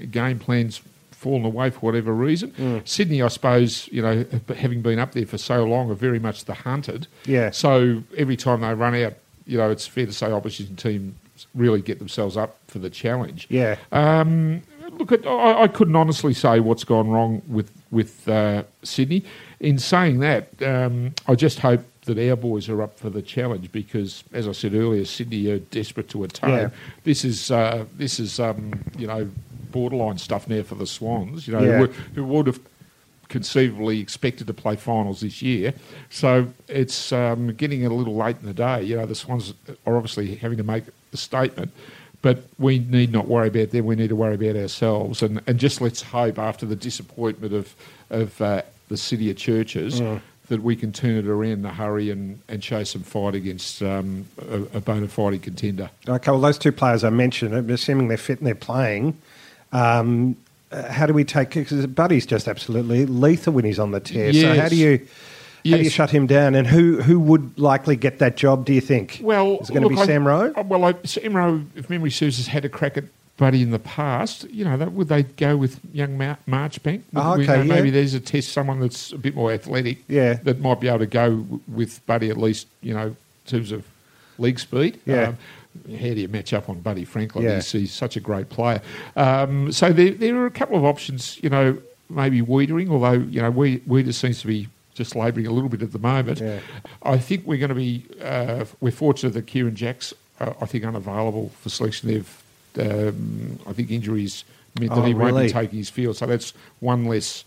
game 0.07 0.39
plans 0.39 0.81
fallen 1.11 1.45
away 1.45 1.69
for 1.69 1.79
whatever 1.81 2.13
reason. 2.13 2.81
Sydney, 2.85 3.21
I 3.21 3.27
suppose, 3.27 3.87
you 3.91 4.01
know, 4.01 4.25
having 4.57 4.81
been 4.81 4.97
up 4.97 5.11
there 5.11 5.25
for 5.27 5.37
so 5.37 5.63
long, 5.65 5.91
are 5.91 5.95
very 5.95 6.17
much 6.17 6.45
the 6.45 6.53
hunted. 6.55 7.05
Yeah. 7.25 7.51
So 7.51 8.01
every 8.17 8.35
time 8.37 8.61
they 8.61 8.73
run 8.73 8.95
out, 8.95 9.13
you 9.45 9.57
know, 9.57 9.69
it's 9.69 9.85
fair 9.85 10.07
to 10.07 10.13
say 10.13 10.31
opposition 10.31 10.75
teams 10.75 11.13
really 11.55 11.81
get 11.81 12.00
themselves 12.00 12.38
up 12.38 12.57
for 12.67 12.79
the 12.79 12.89
challenge. 12.89 13.48
Yeah. 13.50 13.77
Um, 13.91 14.62
look, 14.98 15.12
at, 15.12 15.25
I, 15.25 15.63
I 15.63 15.67
couldn't 15.67 15.95
honestly 15.95 16.33
say 16.33 16.60
what's 16.60 16.83
gone 16.83 17.10
wrong 17.10 17.41
with 17.48 17.71
with 17.91 18.27
uh, 18.27 18.63
Sydney. 18.83 19.24
In 19.60 19.77
saying 19.77 20.19
that, 20.21 20.50
um, 20.63 21.13
I 21.27 21.36
just 21.36 21.60
hope 21.60 21.81
that 22.05 22.17
our 22.17 22.36
boys 22.36 22.67
are 22.67 22.81
up 22.81 22.98
for 22.98 23.12
the 23.12 23.21
challenge 23.21 23.71
because, 23.71 24.24
as 24.33 24.48
I 24.48 24.53
said 24.53 24.74
earlier, 24.74 25.05
Sydney 25.05 25.48
are 25.51 25.60
desperate 25.60 26.09
to 26.09 26.24
attain. 26.24 26.50
Yeah. 26.50 26.70
This 27.03 27.24
is 27.24 27.51
uh, 27.51 27.85
this 27.96 28.20
is 28.20 28.39
um, 28.39 28.74
you 28.98 29.07
know 29.07 29.29
borderline 29.72 30.18
stuff 30.18 30.48
now 30.50 30.63
for 30.63 30.75
the 30.75 30.87
Swans. 30.87 31.48
You 31.48 31.53
know, 31.53 31.61
Yeah. 31.63 31.74
who, 31.74 31.79
would- 31.81 31.94
who 32.15 32.24
would 32.25 32.48
have 32.48 32.59
conceivably 33.29 34.00
expected 34.01 34.46
to 34.48 34.53
play 34.53 34.75
finals 34.75 35.22
this 35.22 35.42
year. 35.42 35.74
So 36.09 36.48
it's 36.68 37.13
um, 37.13 37.53
getting 37.53 37.85
a 37.85 37.89
little 37.89 38.15
late 38.15 38.35
in 38.42 38.46
the 38.46 38.53
day. 38.53 38.83
You 38.83 38.98
know, 38.98 39.05
the 39.05 39.15
Swans 39.15 39.53
are 39.85 39.96
obviously 39.96 40.35
having 40.35 40.57
to 40.57 40.63
make 40.63 40.83
statement, 41.17 41.71
but 42.21 42.43
we 42.57 42.79
need 42.79 43.11
not 43.11 43.27
worry 43.27 43.47
about 43.47 43.71
them. 43.71 43.85
We 43.85 43.95
need 43.95 44.09
to 44.09 44.15
worry 44.15 44.35
about 44.35 44.55
ourselves, 44.55 45.21
and, 45.21 45.41
and 45.47 45.59
just 45.59 45.81
let's 45.81 46.01
hope 46.01 46.37
after 46.39 46.65
the 46.65 46.75
disappointment 46.75 47.53
of 47.53 47.75
of 48.09 48.41
uh, 48.41 48.61
the 48.89 48.97
city 48.97 49.29
of 49.31 49.37
churches. 49.37 50.01
That 50.50 50.63
we 50.63 50.75
can 50.75 50.91
turn 50.91 51.15
it 51.15 51.27
around 51.27 51.51
in 51.51 51.65
a 51.65 51.74
hurry 51.74 52.09
and, 52.09 52.37
and 52.50 52.61
show 52.61 52.83
some 52.83 53.03
fight 53.03 53.35
against 53.35 53.81
um, 53.81 54.25
a, 54.50 54.77
a 54.77 54.81
bona 54.81 55.07
fide 55.07 55.41
contender. 55.41 55.89
Okay. 56.09 56.29
Well, 56.29 56.41
those 56.41 56.57
two 56.57 56.74
players 56.74 57.05
I 57.05 57.09
mentioned, 57.09 57.71
assuming 57.71 58.09
they're 58.09 58.17
fit 58.17 58.39
and 58.39 58.47
they're 58.47 58.53
playing. 58.53 59.17
Um, 59.71 60.35
uh, 60.69 60.91
how 60.91 61.05
do 61.05 61.13
we 61.13 61.24
take? 61.24 61.51
Because 61.51 61.87
Buddy's 61.87 62.25
just 62.25 62.50
absolutely 62.50 63.05
lethal 63.05 63.53
when 63.53 63.63
he's 63.63 63.79
on 63.79 63.91
the 63.91 64.01
tear. 64.01 64.33
So 64.33 64.53
how 64.59 64.67
do 64.67 64.75
you? 64.75 65.07
How 65.65 65.77
do 65.77 65.83
you 65.83 65.89
shut 65.89 66.09
him 66.09 66.27
down? 66.27 66.55
And 66.55 66.65
who, 66.67 67.01
who 67.01 67.19
would 67.19 67.57
likely 67.59 67.95
get 67.95 68.19
that 68.19 68.37
job, 68.37 68.65
do 68.65 68.74
you 68.74 68.81
think? 68.81 69.19
Well, 69.21 69.59
Is 69.59 69.69
it 69.69 69.74
going 69.74 69.83
to 69.83 69.89
be 69.89 69.97
I- 69.97 70.05
Sam 70.05 70.27
Rowe? 70.27 70.53
uh, 70.55 70.63
Well, 70.63 70.85
I, 70.85 70.93
Sam 71.05 71.35
Rowe, 71.35 71.61
if 71.75 71.89
memory 71.89 72.11
serves, 72.11 72.37
has 72.37 72.47
had 72.47 72.65
a 72.65 72.69
crack 72.69 72.97
at 72.97 73.03
Buddy 73.37 73.61
in 73.61 73.71
the 73.71 73.79
past. 73.79 74.43
You 74.51 74.65
know, 74.65 74.77
that, 74.77 74.91
would 74.93 75.07
they 75.07 75.24
go 75.24 75.57
with 75.57 75.79
young 75.93 76.17
Mar- 76.17 76.37
Marchbank? 76.47 77.01
Would 77.13 77.21
Oh, 77.24 77.37
we- 77.37 77.43
okay, 77.43 77.57
you 77.59 77.63
know, 77.63 77.75
Maybe 77.75 77.89
there's 77.89 78.13
a 78.13 78.19
test 78.19 78.51
someone 78.51 78.79
that's 78.79 79.11
a 79.11 79.17
bit 79.17 79.35
more 79.35 79.51
athletic. 79.51 80.00
Yeah. 80.07 80.33
That 80.43 80.59
might 80.59 80.79
be 80.79 80.87
able 80.87 81.00
to 81.00 81.05
go 81.07 81.29
w- 81.37 81.59
with 81.67 82.05
Buddy 82.05 82.29
at 82.29 82.37
least. 82.37 82.67
You 82.81 82.93
know, 82.93 83.05
in 83.07 83.15
terms 83.45 83.71
of 83.71 83.85
league 84.37 84.59
speed. 84.59 85.00
Yeah. 85.05 85.29
Um, 85.29 85.37
how 85.91 85.97
do 86.13 86.19
you 86.19 86.27
match 86.27 86.53
up 86.53 86.69
on 86.69 86.81
Buddy 86.81 87.05
Franklin? 87.05 87.45
Yeah. 87.45 87.55
He's, 87.55 87.71
he's 87.71 87.93
such 87.93 88.15
a 88.17 88.19
great 88.19 88.50
player. 88.50 88.81
Um, 89.15 89.71
so 89.71 89.93
there, 89.93 90.11
there 90.11 90.35
are 90.37 90.45
a 90.45 90.51
couple 90.51 90.77
of 90.77 90.83
options. 90.83 91.39
You 91.41 91.50
know, 91.50 91.77
maybe 92.09 92.41
Weitering, 92.41 92.89
although 92.89 93.13
you 93.13 93.41
know 93.41 93.50
we 93.51 93.81
Weeder 93.87 94.11
seems 94.11 94.41
to 94.41 94.47
be 94.47 94.67
just 95.01 95.16
labouring 95.16 95.48
a 95.48 95.51
little 95.51 95.70
bit 95.70 95.81
at 95.81 95.92
the 95.92 96.00
moment. 96.00 96.40
Yeah. 96.40 96.59
I 97.03 97.18
think 97.18 97.46
we're 97.46 97.57
going 97.57 97.70
to 97.70 97.75
be. 97.75 98.05
Uh, 98.22 98.66
we're 98.79 98.92
fortunate 98.92 99.33
that 99.33 99.46
Kieren 99.48 99.74
Jack's, 99.74 100.14
uh, 100.40 100.53
I 100.61 100.66
think, 100.66 100.83
unavailable 100.85 101.50
for 101.61 101.70
selection. 101.70 102.09
They've, 102.09 102.44
um, 102.79 103.59
I 103.68 103.74
think, 103.74 103.90
injuries 103.92 104.44
meant 104.79 104.92
that 104.92 105.00
Oh, 105.00 105.03
he 105.05 105.14
won't 105.14 105.33
really? 105.33 105.48
be 105.48 105.53
taking 105.53 105.77
his 105.79 105.90
field. 105.90 106.16
So 106.18 106.25
that's 106.25 106.53
one 106.79 107.05
less 107.05 107.44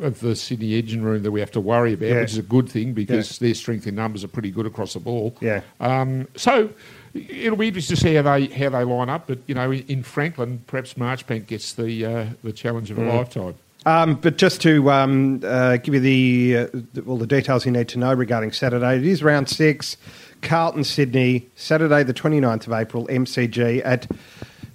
of 0.00 0.20
the 0.20 0.36
Sydney 0.36 0.78
engine 0.78 1.02
room 1.02 1.24
that 1.24 1.32
we 1.32 1.40
have 1.40 1.50
to 1.52 1.60
worry 1.60 1.92
about, 1.94 2.06
Yeah. 2.08 2.20
which 2.20 2.30
is 2.30 2.38
a 2.38 2.42
good 2.42 2.68
thing 2.68 2.92
because 2.92 3.38
their 3.40 3.52
strength 3.54 3.84
in 3.86 3.96
numbers 3.96 4.22
are 4.22 4.28
pretty 4.28 4.52
good 4.52 4.64
across 4.64 4.92
the 4.92 5.00
ball. 5.00 5.34
Yeah. 5.40 5.62
Um, 5.80 6.28
so 6.36 6.70
it'll 7.14 7.56
be 7.58 7.66
interesting 7.68 7.96
to 7.96 8.00
see 8.02 8.14
how 8.14 8.22
they 8.22 8.46
how 8.46 8.68
they 8.70 8.84
line 8.84 9.08
up. 9.08 9.26
But 9.26 9.40
you 9.48 9.54
know, 9.56 9.72
in, 9.72 9.84
in 9.88 10.02
Franklin, 10.04 10.62
perhaps 10.68 10.94
Marchbank 10.94 11.48
gets 11.48 11.72
the 11.72 12.04
uh, 12.06 12.26
the 12.44 12.52
challenge 12.52 12.90
of 12.92 12.98
a 12.98 13.02
Mm. 13.02 13.12
lifetime. 13.16 13.54
Um, 13.88 14.16
but 14.16 14.36
just 14.36 14.60
to 14.62 14.90
um, 14.90 15.40
uh, 15.44 15.78
give 15.78 15.94
you 15.94 16.00
the, 16.00 16.56
uh, 16.58 16.78
the 16.92 17.02
all 17.06 17.16
the 17.16 17.26
details 17.26 17.64
you 17.64 17.72
need 17.72 17.88
to 17.88 17.98
know 17.98 18.12
regarding 18.12 18.52
Saturday, 18.52 18.96
it 18.98 19.06
is 19.06 19.22
round 19.22 19.48
six, 19.48 19.96
Carlton, 20.42 20.84
Sydney, 20.84 21.48
Saturday 21.56 22.02
the 22.02 22.12
29th 22.12 22.66
of 22.66 22.72
April, 22.74 23.06
MCG 23.06 23.80
at 23.84 24.06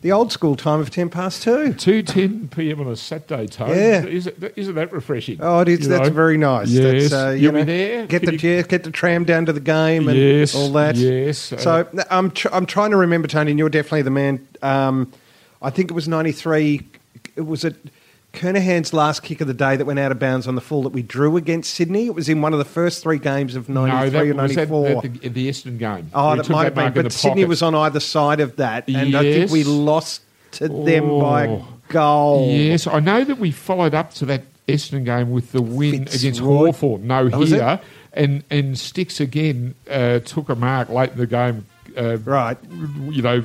the 0.01 0.11
old 0.11 0.31
school 0.31 0.55
time 0.55 0.79
of 0.79 0.89
10 0.89 1.09
past 1.09 1.43
2. 1.43 1.73
Two 1.73 2.01
ten 2.01 2.47
p.m. 2.49 2.81
on 2.81 2.87
a 2.87 2.95
Saturday, 2.95 3.45
Tone. 3.47 3.69
Yeah. 3.69 4.03
Is 4.03 4.27
it, 4.27 4.51
isn't 4.57 4.75
that 4.75 4.91
refreshing? 4.91 5.37
Oh, 5.39 5.59
it 5.59 5.69
is. 5.69 5.81
You 5.81 5.89
That's 5.89 6.09
know? 6.09 6.13
very 6.13 6.37
nice. 6.37 6.69
Yes. 6.69 7.11
That's, 7.11 7.13
uh, 7.13 7.29
you 7.29 7.41
You'll 7.43 7.51
be 7.53 7.63
there? 7.63 8.07
Get 8.07 8.23
Can 8.23 8.35
the 8.35 8.41
you- 8.41 8.49
yeah, 8.55 8.61
get 8.63 8.83
the 8.83 8.91
tram 8.91 9.23
down 9.25 9.45
to 9.45 9.53
the 9.53 9.59
game 9.61 10.07
and 10.09 10.17
Yes, 10.17 10.55
all 10.55 10.71
that. 10.73 10.95
yes. 10.95 11.37
So 11.37 11.87
I'm 12.09 12.31
tr- 12.31 12.49
I'm 12.51 12.65
trying 12.65 12.91
to 12.91 12.97
remember, 12.97 13.27
Tony. 13.27 13.51
And 13.51 13.59
you're 13.59 13.69
definitely 13.69 14.01
the 14.01 14.09
man. 14.09 14.45
Um, 14.61 15.11
I 15.61 15.69
think 15.69 15.91
it 15.91 15.93
was 15.93 16.07
'93. 16.09 16.81
It 17.37 17.45
was 17.45 17.63
at 17.63 17.75
Kernahan's 18.33 18.93
last 18.93 19.21
kick 19.21 19.41
of 19.41 19.47
the 19.47 19.53
day 19.53 19.75
that 19.75 19.85
went 19.85 19.99
out 19.99 20.11
of 20.11 20.17
bounds 20.17 20.47
on 20.47 20.55
the 20.55 20.61
full 20.61 20.81
that 20.83 20.89
we 20.91 21.03
drew 21.03 21.37
against 21.37 21.73
Sydney. 21.73 22.07
It 22.07 22.15
was 22.15 22.27
in 22.29 22.41
one 22.41 22.51
of 22.51 22.59
the 22.59 22.65
first 22.65 23.03
three 23.03 23.19
games 23.19 23.55
of 23.55 23.69
no, 23.69 23.85
'93 23.85 24.09
that 24.09 24.17
or 24.39 24.41
was 24.43 24.55
that, 24.55 24.69
'94. 24.69 25.01
that 25.01 25.21
the, 25.21 25.29
the 25.29 25.49
Essendon 25.49 25.77
game. 25.77 26.09
Oh, 26.15 26.35
that 26.35 26.49
might 26.49 26.63
have 26.65 26.73
been, 26.75 26.93
but 26.93 27.11
Sydney 27.13 27.43
pocket. 27.43 27.47
was 27.49 27.61
on 27.61 27.75
either 27.75 27.99
side 27.99 28.39
of 28.39 28.55
that, 28.55 28.87
and 28.89 29.15
I 29.15 29.21
think 29.21 29.51
we 29.51 29.63
lost 29.63 30.21
to 30.53 30.67
them 30.67 31.07
by 31.19 31.45
a 31.45 31.49
Oh. 31.51 31.67
goal. 31.89 32.47
Yes, 32.49 32.87
I 32.87 32.99
know 32.99 33.23
that 33.23 33.37
we 33.37 33.51
followed 33.51 33.93
up 33.93 34.13
to 34.15 34.25
that 34.25 34.41
Essendon 34.67 35.05
game 35.05 35.29
with 35.31 35.51
the 35.51 35.61
win 35.61 36.07
against 36.11 36.39
Hawthorn. 36.39 37.05
No 37.05 37.29
Oh, 37.31 37.45
here, 37.45 37.79
and 38.13 38.43
and 38.49 38.79
Sticks 38.79 39.19
again 39.19 39.75
uh, 39.87 40.19
took 40.19 40.49
a 40.49 40.55
mark 40.55 40.89
late 40.89 41.11
in 41.11 41.17
the 41.19 41.27
game. 41.27 41.67
Uh, 41.95 42.17
Right. 42.17 42.57
you 43.11 43.21
know, 43.21 43.43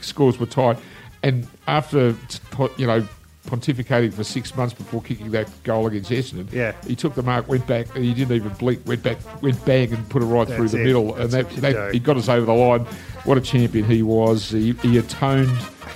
scores 0.00 0.38
were 0.38 0.46
tight, 0.46 0.78
and 1.22 1.46
after 1.66 2.16
you 2.78 2.86
know 2.86 3.06
pontificating 3.46 4.12
for 4.12 4.24
six 4.24 4.56
months 4.56 4.74
before 4.74 5.02
kicking 5.02 5.30
that 5.32 5.48
goal 5.64 5.86
against 5.86 6.10
Essendon, 6.10 6.50
Yeah. 6.52 6.72
he 6.86 6.96
took 6.96 7.14
the 7.14 7.22
mark, 7.22 7.48
went 7.48 7.66
back, 7.66 7.94
and 7.94 8.04
he 8.04 8.14
didn't 8.14 8.34
even 8.34 8.52
blink. 8.54 8.80
Went 8.86 9.02
back, 9.02 9.18
went 9.42 9.62
bang, 9.64 9.92
and 9.92 10.08
put 10.08 10.22
it 10.22 10.26
right 10.26 10.48
through 10.48 10.68
the 10.68 10.80
it. 10.80 10.84
middle, 10.84 11.14
and 11.14 11.30
that, 11.30 11.48
that 11.56 11.92
he 11.92 11.98
got 12.00 12.16
us 12.16 12.28
over 12.28 12.46
the 12.46 12.52
line. 12.54 12.86
What 13.24 13.38
a 13.38 13.40
champion 13.40 13.84
he 13.86 14.02
was! 14.02 14.50
He, 14.50 14.72
he 14.82 14.98
atoned 14.98 15.50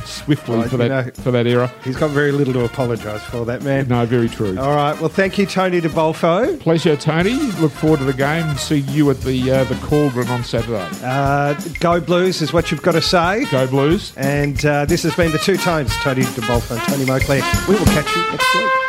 swiftly 0.04 0.56
Right, 0.58 0.70
for 0.70 0.76
that 0.78 0.88
know- 0.88 1.22
for 1.22 1.30
that 1.30 1.46
era. 1.46 1.72
He's 1.84 1.96
got 1.96 2.10
very 2.10 2.32
little 2.32 2.52
to 2.54 2.64
apologise 2.64 3.22
for, 3.22 3.44
that 3.46 3.62
man. 3.62 3.88
No, 3.88 4.04
very 4.06 4.28
true. 4.28 4.58
All 4.58 4.74
right. 4.74 4.98
Well, 5.00 5.08
thank 5.08 5.38
you, 5.38 5.46
Tony 5.46 5.80
DeBolfo. 5.80 6.58
Pleasure, 6.60 6.96
Tony. 6.96 7.34
Look 7.60 7.72
forward 7.72 7.98
to 7.98 8.04
the 8.04 8.12
game 8.12 8.56
see 8.56 8.78
you 8.80 9.10
at 9.10 9.20
the 9.22 9.50
uh, 9.50 9.64
the 9.64 9.74
Cauldron 9.76 10.28
on 10.28 10.44
Saturday. 10.44 10.88
Uh, 11.02 11.54
go 11.80 12.00
Blues 12.00 12.42
is 12.42 12.52
what 12.52 12.70
you've 12.70 12.82
got 12.82 12.92
to 12.92 13.02
say. 13.02 13.44
Go 13.50 13.66
Blues. 13.66 14.12
And 14.16 14.64
uh, 14.64 14.84
this 14.84 15.02
has 15.04 15.14
been 15.14 15.32
the 15.32 15.38
Two 15.38 15.54
Tonys 15.56 15.90
Tony 16.02 16.22
DeBolfo 16.22 16.72
and 16.76 16.82
Tony 16.88 17.04
Moclair. 17.04 17.68
We 17.68 17.74
will 17.76 17.86
catch 17.86 18.14
you 18.14 18.22
next 18.30 18.54
week. 18.54 18.87